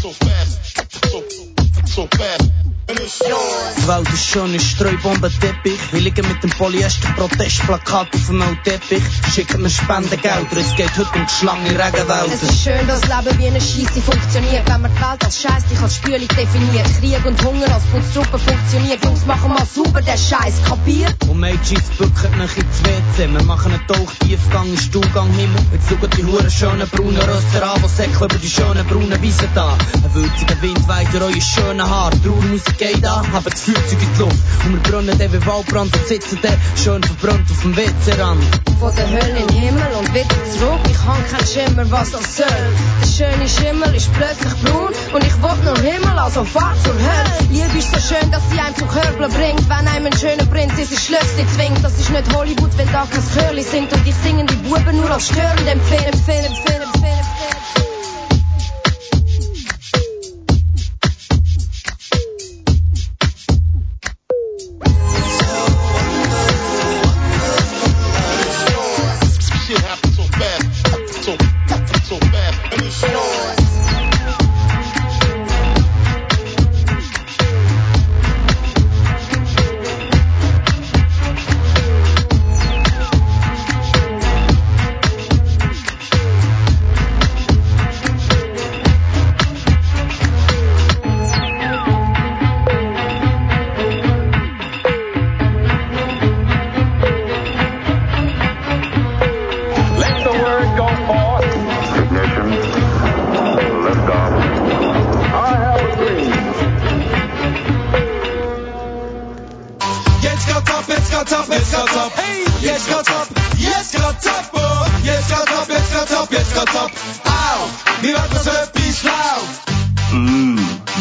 So 0.00 0.12
fast, 0.12 1.10
so, 1.10 1.22
so 1.86 2.08
fast. 2.16 2.75
Welt 2.88 4.08
ist 4.12 4.26
schön, 4.26 4.54
ist 4.54 4.66
Streubombenteppich. 4.66 5.92
Wir 5.92 6.00
liegen 6.00 6.26
mit 6.28 6.42
dem 6.42 6.50
Polyester-Protestplakat 6.50 8.14
auf 8.14 8.26
dem 8.26 8.42
Teppich. 8.62 9.02
Schicken 9.34 9.62
mir 9.62 9.70
Spendengelder, 9.70 10.56
es 10.56 10.74
geht 10.76 10.96
heute 10.96 11.18
um 11.18 11.26
die 11.26 11.32
Schlange 11.32 11.70
Regenwälder. 11.70 12.26
Es 12.32 12.42
ist 12.44 12.62
schön, 12.62 12.86
dass 12.86 13.00
das 13.00 13.24
Leben 13.24 13.38
wie 13.38 13.46
eine 13.48 13.60
Scheisse 13.60 14.00
funktioniert, 14.00 14.68
wenn 14.68 14.82
man 14.82 14.92
die 14.94 15.00
Welt 15.00 15.24
als 15.24 15.42
scheisslich 15.42 15.80
als 15.80 15.96
Spülung 15.96 16.28
definiert. 16.28 16.86
Krieg 17.00 17.26
und 17.26 17.44
Hunger 17.44 17.74
als 17.74 17.82
Putztruppe 17.84 18.38
funktioniert. 18.38 19.04
Jungs, 19.04 19.26
machen 19.26 19.52
mal 19.52 19.66
sauber 19.66 20.02
den 20.02 20.18
Scheiß, 20.18 20.62
kapiert? 20.64 21.14
Und 21.28 21.40
Mädchen 21.40 21.82
bücken 21.98 22.38
mich 22.38 22.56
ins 22.56 22.82
WC. 22.84 23.32
Wir 23.32 23.42
machen 23.42 23.72
einen 23.72 23.86
Tauchtiefgang 23.88 24.68
in 24.68 24.78
Stuhlgang 24.78 25.32
Himmel. 25.32 25.60
Jetzt 25.72 25.88
schauen 25.88 26.10
die 26.16 26.24
huren 26.24 26.50
schönen 26.50 26.88
braunen 26.88 27.20
Rösser 27.20 27.72
an, 27.72 27.82
die 27.82 27.88
säckeln 27.88 28.30
über 28.30 28.38
die 28.38 28.48
schönen 28.48 28.86
braunen 28.86 29.22
Wiesen 29.22 29.48
da. 29.54 29.76
Ein 29.94 30.14
würziger 30.14 30.62
Wind 30.62 30.88
weht 30.88 31.12
durch 31.12 31.22
eure 31.22 31.40
schönen 31.40 31.88
Haare. 31.88 32.22
Trauermusik 32.22 32.75
geht 32.76 33.06
an, 33.06 33.32
haben 33.32 33.44
das 33.44 33.60
Feuerzeug 33.62 33.92
in 33.92 34.14
die 34.14 34.20
Luft. 34.20 34.36
Und 34.64 34.72
wir 34.74 34.90
brennen 34.90 35.18
dann 35.18 35.32
wie 35.32 35.46
Waldbrand 35.46 35.94
und 35.96 36.06
sitzen 36.06 36.38
dann 36.42 36.56
schön 36.76 37.02
verbrannt 37.02 37.50
auf 37.50 37.62
dem 37.62 37.76
WC-Rand. 37.76 38.44
Von 38.78 38.94
der 38.94 39.08
Hölle 39.08 39.38
in 39.40 39.46
den 39.46 39.56
Himmel 39.56 39.88
und 39.98 40.12
wieder 40.12 40.36
zurück. 40.58 40.80
Ich 40.90 40.98
hab 40.98 41.30
keinen 41.30 41.46
Schimmer, 41.46 41.90
was 41.90 42.10
das 42.10 42.36
soll. 42.36 42.46
Der 43.02 43.06
schöne 43.06 43.48
Schimmel 43.48 43.94
ist 43.94 44.12
plötzlich 44.12 44.54
braun 44.62 44.92
und 45.14 45.24
ich 45.24 45.34
will 45.42 45.64
nur 45.64 45.78
Himmel, 45.78 46.18
also 46.18 46.44
fahr 46.44 46.74
zur 46.84 46.94
Hölle. 46.94 47.48
Liebe 47.50 47.78
ist 47.78 47.92
so 47.92 48.14
schön, 48.14 48.30
dass 48.30 48.42
sie 48.50 48.60
einem 48.60 48.76
zum 48.76 48.88
Körbeln 48.88 49.30
bringt. 49.32 49.68
Wenn 49.68 49.88
einem 49.88 50.06
ein 50.06 50.18
schöner 50.18 50.46
Prinz 50.46 50.78
ist, 50.78 50.92
Schlössli 51.00 51.46
zwingt. 51.54 51.82
Das 51.82 51.98
ist 51.98 52.10
nicht 52.10 52.34
Hollywood, 52.34 52.76
wenn 52.76 52.90
da 52.92 53.06
kein 53.10 53.22
Chörli 53.32 53.62
singt 53.62 53.92
und 53.92 54.06
ich 54.06 54.14
singen 54.22 54.46
die 54.46 54.56
Buben 54.56 54.96
nur 54.96 55.10
als 55.10 55.28
störend 55.28 55.66
empfehlen, 55.66 56.12
empfehlen, 56.12 56.46
empfehlen, 56.46 56.82
empfehlen, 56.82 57.18
empfehlen. 57.18 57.95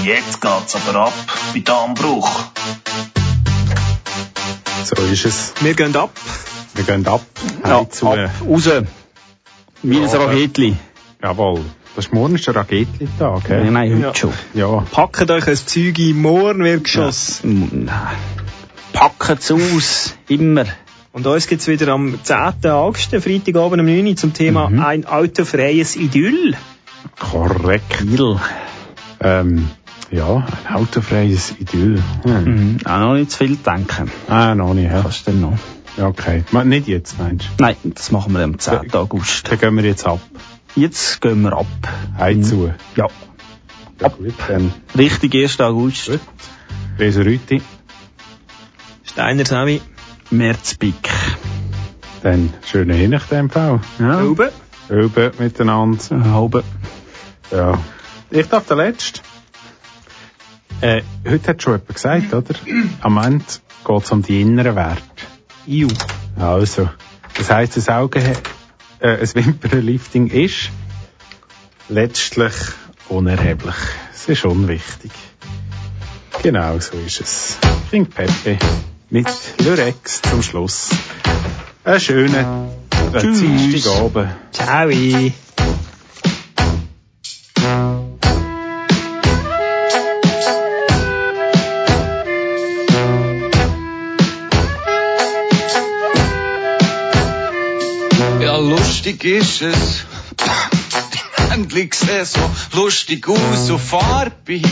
Jetzt 0.06 0.40
geht's 0.42 0.76
aber 0.76 1.08
ab 1.08 1.14
bei 1.54 1.60
Dammbruch. 1.60 2.30
So 4.84 5.02
ist 5.12 5.26
es. 5.26 5.54
Wir 5.62 5.74
gehen 5.74 5.96
ab. 5.96 6.12
Wir 6.76 6.84
gehen 6.84 7.08
ab. 7.08 7.22
Ja, 7.66 7.80
ab, 7.80 7.88
raus. 8.02 8.70
Wie 9.82 9.98
ein 9.98 10.04
Ja, 10.12 10.18
Raketli. 10.20 10.76
Jawohl. 11.24 11.62
Das 11.96 12.06
ist 12.08 12.14
morgen 12.14 12.36
ist 12.36 12.46
der 12.46 12.56
Raketli-Tag, 12.58 13.48
hä? 13.50 13.64
Nein, 13.64 13.74
nein, 13.74 13.92
heute 13.94 14.02
Ja. 14.08 14.16
schon. 14.16 14.34
Ja. 14.54 14.84
Packt 14.92 15.32
euch 15.32 15.48
ein 15.48 15.56
Zeug 15.56 15.98
ein, 15.98 16.22
morgen 16.22 16.64
wird 16.64 16.84
geschossen. 16.84 17.70
Mm, 17.72 17.86
Nein. 17.86 18.18
Packen's 18.94 19.50
aus. 19.52 20.16
Immer. 20.28 20.66
Und 21.14 21.26
uns 21.26 21.48
gibt's 21.48 21.68
wieder 21.68 21.88
am 21.94 22.20
10. 22.22 22.70
August, 22.70 23.12
Freitagabend 23.12 23.80
um 23.80 23.86
9 23.86 24.08
Uhr, 24.08 24.16
zum 24.18 24.34
Thema 24.34 24.70
Mhm. 24.70 24.80
ein 24.82 25.06
autofreies 25.06 25.96
Idyll. 25.96 26.56
Korrekt. 27.18 27.96
Viel. 27.96 28.40
Ähm, 29.22 29.70
ja, 30.12 30.46
ein 30.68 30.76
autofreies 30.76 31.56
Idyll. 31.60 32.02
Hm. 32.24 32.44
Mhm. 32.44 32.78
Auch 32.86 33.00
noch 33.00 33.14
nicht 33.16 33.32
zu 33.32 33.38
viel 33.40 33.56
denken. 33.58 34.12
Ah, 34.28 34.56
noch 34.56 34.74
nicht, 34.74 34.90
hä? 34.90 35.00
Kannst 35.02 35.28
du 35.28 35.32
denn 35.32 35.42
noch? 35.42 35.58
Ja, 35.98 36.08
okay. 36.08 36.44
Ma- 36.52 36.64
Nicht 36.64 36.88
jetzt, 36.88 37.18
meinst 37.20 37.46
du? 37.58 37.64
Nein, 37.64 37.76
das 37.84 38.12
machen 38.12 38.34
wir 38.34 38.44
am 38.44 38.60
10. 38.60 38.94
August. 38.94 39.50
Dann 39.50 39.60
gehen 39.60 39.76
wir 39.76 39.84
jetzt 39.84 40.06
ab. 40.06 40.20
Jetzt 40.76 41.22
gehen 41.22 41.42
wir 41.42 41.54
ab. 41.58 41.66
Heim 42.18 42.44
zu. 42.44 42.74
Ja. 42.96 43.08
Ja, 44.02 44.08
gut, 44.10 44.34
dann. 44.50 44.74
Richtig 44.98 45.34
1. 45.36 45.60
August. 45.62 46.08
Gut. 46.12 46.20
Reserüti. 47.00 47.62
Steiner 49.04 49.46
Sami. 49.46 49.82
Merzbik. 50.32 51.10
Dann 52.24 52.54
schöne 52.66 52.94
Hinnacht 52.96 53.32
in 53.32 53.38
dem 53.38 53.50
Fall. 53.50 53.80
Ja. 54.00 54.22
Oben. 54.24 54.50
Oben 54.90 55.32
miteinander. 55.40 56.00
Halbe. 56.34 56.64
Ja. 57.52 57.78
Ich 58.32 58.48
darf 58.48 58.68
der 58.68 58.78
Letzte. 58.78 59.22
Äh, 60.82 61.02
heute 61.28 61.50
hat 61.50 61.62
schon 61.62 61.74
jemand 61.74 61.94
gesagt, 61.94 62.34
oder? 62.34 62.56
Am 63.02 63.18
Ende 63.18 63.46
geht 63.86 64.04
es 64.04 64.12
um 64.12 64.22
die 64.22 64.42
inneren 64.42 64.76
Werte. 64.76 65.02
Ju. 65.66 65.88
Also, 66.38 66.90
das 67.38 67.50
heisst, 67.50 67.78
das 67.78 67.90
Auge, 67.90 68.20
äh, 69.00 69.18
ein 69.18 69.36
Wimpernlifting 69.36 70.28
ist 70.28 70.70
letztlich 71.90 72.54
unerheblich. 73.10 73.76
Es 74.14 74.28
ist 74.30 74.46
unwichtig. 74.46 75.12
Genau 76.44 76.80
so 76.80 76.98
ist 76.98 77.22
es. 77.22 77.58
King 77.90 78.08
Pepe 78.08 78.58
mit 79.10 79.28
Lurex 79.64 80.22
zum 80.22 80.42
Schluss. 80.42 80.90
Einen 81.84 82.00
schönen. 82.00 82.70
Dienstagabend. 83.22 84.36
Ciao. 84.52 84.90
Lustig 99.06 99.24
ist 99.24 99.62
es. 99.62 100.06
Endlich 101.52 101.94
sieht 101.94 102.26
so 102.26 102.40
lustig 102.74 103.28
aus, 103.28 103.68
so 103.68 103.78
farbig. 103.78 104.66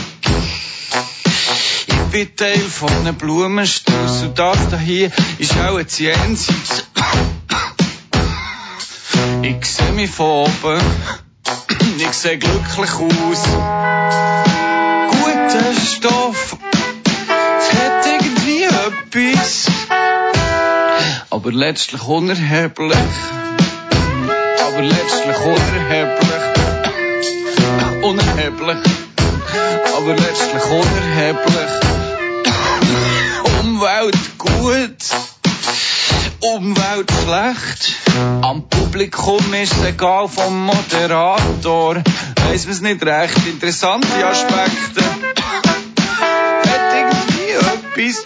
Ich 1.86 1.94
bin 2.10 2.34
Teil 2.34 2.58
von 2.58 2.90
einem 2.90 3.14
Blumenstrauß 3.14 4.22
und 4.22 4.36
das 4.36 4.58
da 4.70 4.78
hier 4.78 5.12
ist 5.38 5.56
auch 5.56 5.76
ein 5.76 5.86
Jenseits. 5.88 6.84
Ich 9.42 9.66
seh 9.66 9.92
mich 9.92 10.10
von 10.10 10.48
oben. 10.48 10.80
Ich 11.98 12.12
seh 12.12 12.36
glücklich 12.36 12.92
aus. 12.92 13.44
Guter 15.10 15.74
Stoff. 15.86 16.56
Es 17.60 17.78
hat 17.78 18.06
irgendwie 18.06 18.64
etwas. 18.64 19.66
Aber 21.30 21.52
letztlich 21.52 22.02
unerheblich. 22.02 22.98
Aber 24.74 24.82
letztlich 24.82 25.36
unerheblich. 25.36 26.42
Unerheblich. 28.02 28.78
Aber 29.96 30.14
letztlich 30.16 30.64
unerheblich. 30.64 31.70
Umwelt 33.60 34.18
gut. 34.36 34.96
Umwelt 36.40 37.08
schlecht. 37.22 37.94
Am 38.42 38.68
Publikum 38.68 39.54
ist 39.54 39.76
egal 39.84 40.26
vom 40.26 40.66
Moderator. 40.66 42.02
Weiss 42.48 42.66
man's 42.66 42.80
nicht 42.80 43.06
recht. 43.06 43.46
Interessante 43.46 44.26
Aspekte. 44.26 45.04
Hat 46.66 46.94
irgendwie 46.96 48.00
etwas. 48.00 48.24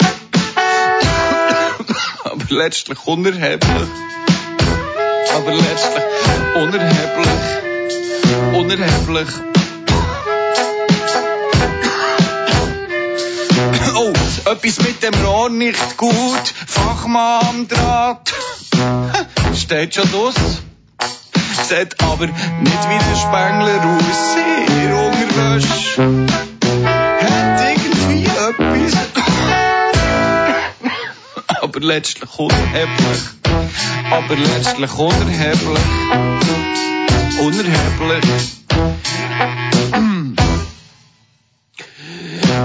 Aber 2.24 2.44
letztlich 2.48 3.06
unerheblich. 3.06 3.88
Aber 5.34 5.52
letztlich 5.52 6.04
unerheblich. 6.54 7.28
Unerheblich. 8.52 9.28
Oh, 13.94 14.12
etwas 14.50 14.78
mit 14.80 15.02
dem 15.02 15.14
Rohr 15.24 15.50
nicht 15.50 15.96
gut. 15.96 16.54
Fachmann 16.66 17.46
am 17.48 17.68
Draht. 17.68 18.32
Steht 19.54 19.94
schon 19.94 20.08
das. 20.12 20.34
Sieht 21.68 22.00
aber 22.02 22.26
nicht 22.26 22.88
wie 22.88 22.98
der 22.98 23.16
Spengler 23.16 23.84
aus. 23.84 24.34
Sehr 24.34 24.94
Unterwäsche. 24.96 26.26
Hat 27.20 27.60
irgendwie 27.68 28.24
etwas. 28.24 28.92
Aber 31.60 31.80
letztlich 31.80 32.38
unerheblich. 32.38 33.47
Aber 34.10 34.36
letztlich 34.36 34.92
unerheblich. 34.98 35.78
Unerheblich. 37.40 38.58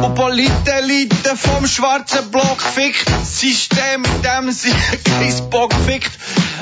Und 0.02 0.16
Politelite 0.16 1.38
vom 1.38 1.66
schwarzen 1.68 2.30
Block 2.32 2.62
fickt 2.62 3.10
System, 3.26 4.02
mit 4.02 4.26
dem 4.26 4.52
sie 4.52 4.74
kein 5.04 5.50
Bock 5.50 5.74
fickt. 5.74 6.12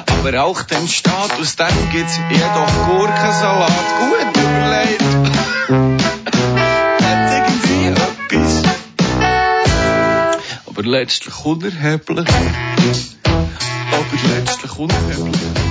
Aber 0.07 0.43
auch 0.43 0.61
den 0.63 0.87
Status, 0.87 1.55
dem 1.55 1.89
gibt's 1.91 2.19
jedoch 2.29 2.87
Gurkensalat. 2.87 3.71
Gut 3.99 4.37
überlegt. 4.37 5.01
Hat 7.01 7.31
irgendwie 7.31 7.87
etwas. 7.87 8.63
Aber 10.67 10.83
letztlich 10.83 11.45
unerheblich. 11.45 12.27
Aber 13.91 14.05
letztlich 14.37 14.77
unerheblich. 14.77 15.70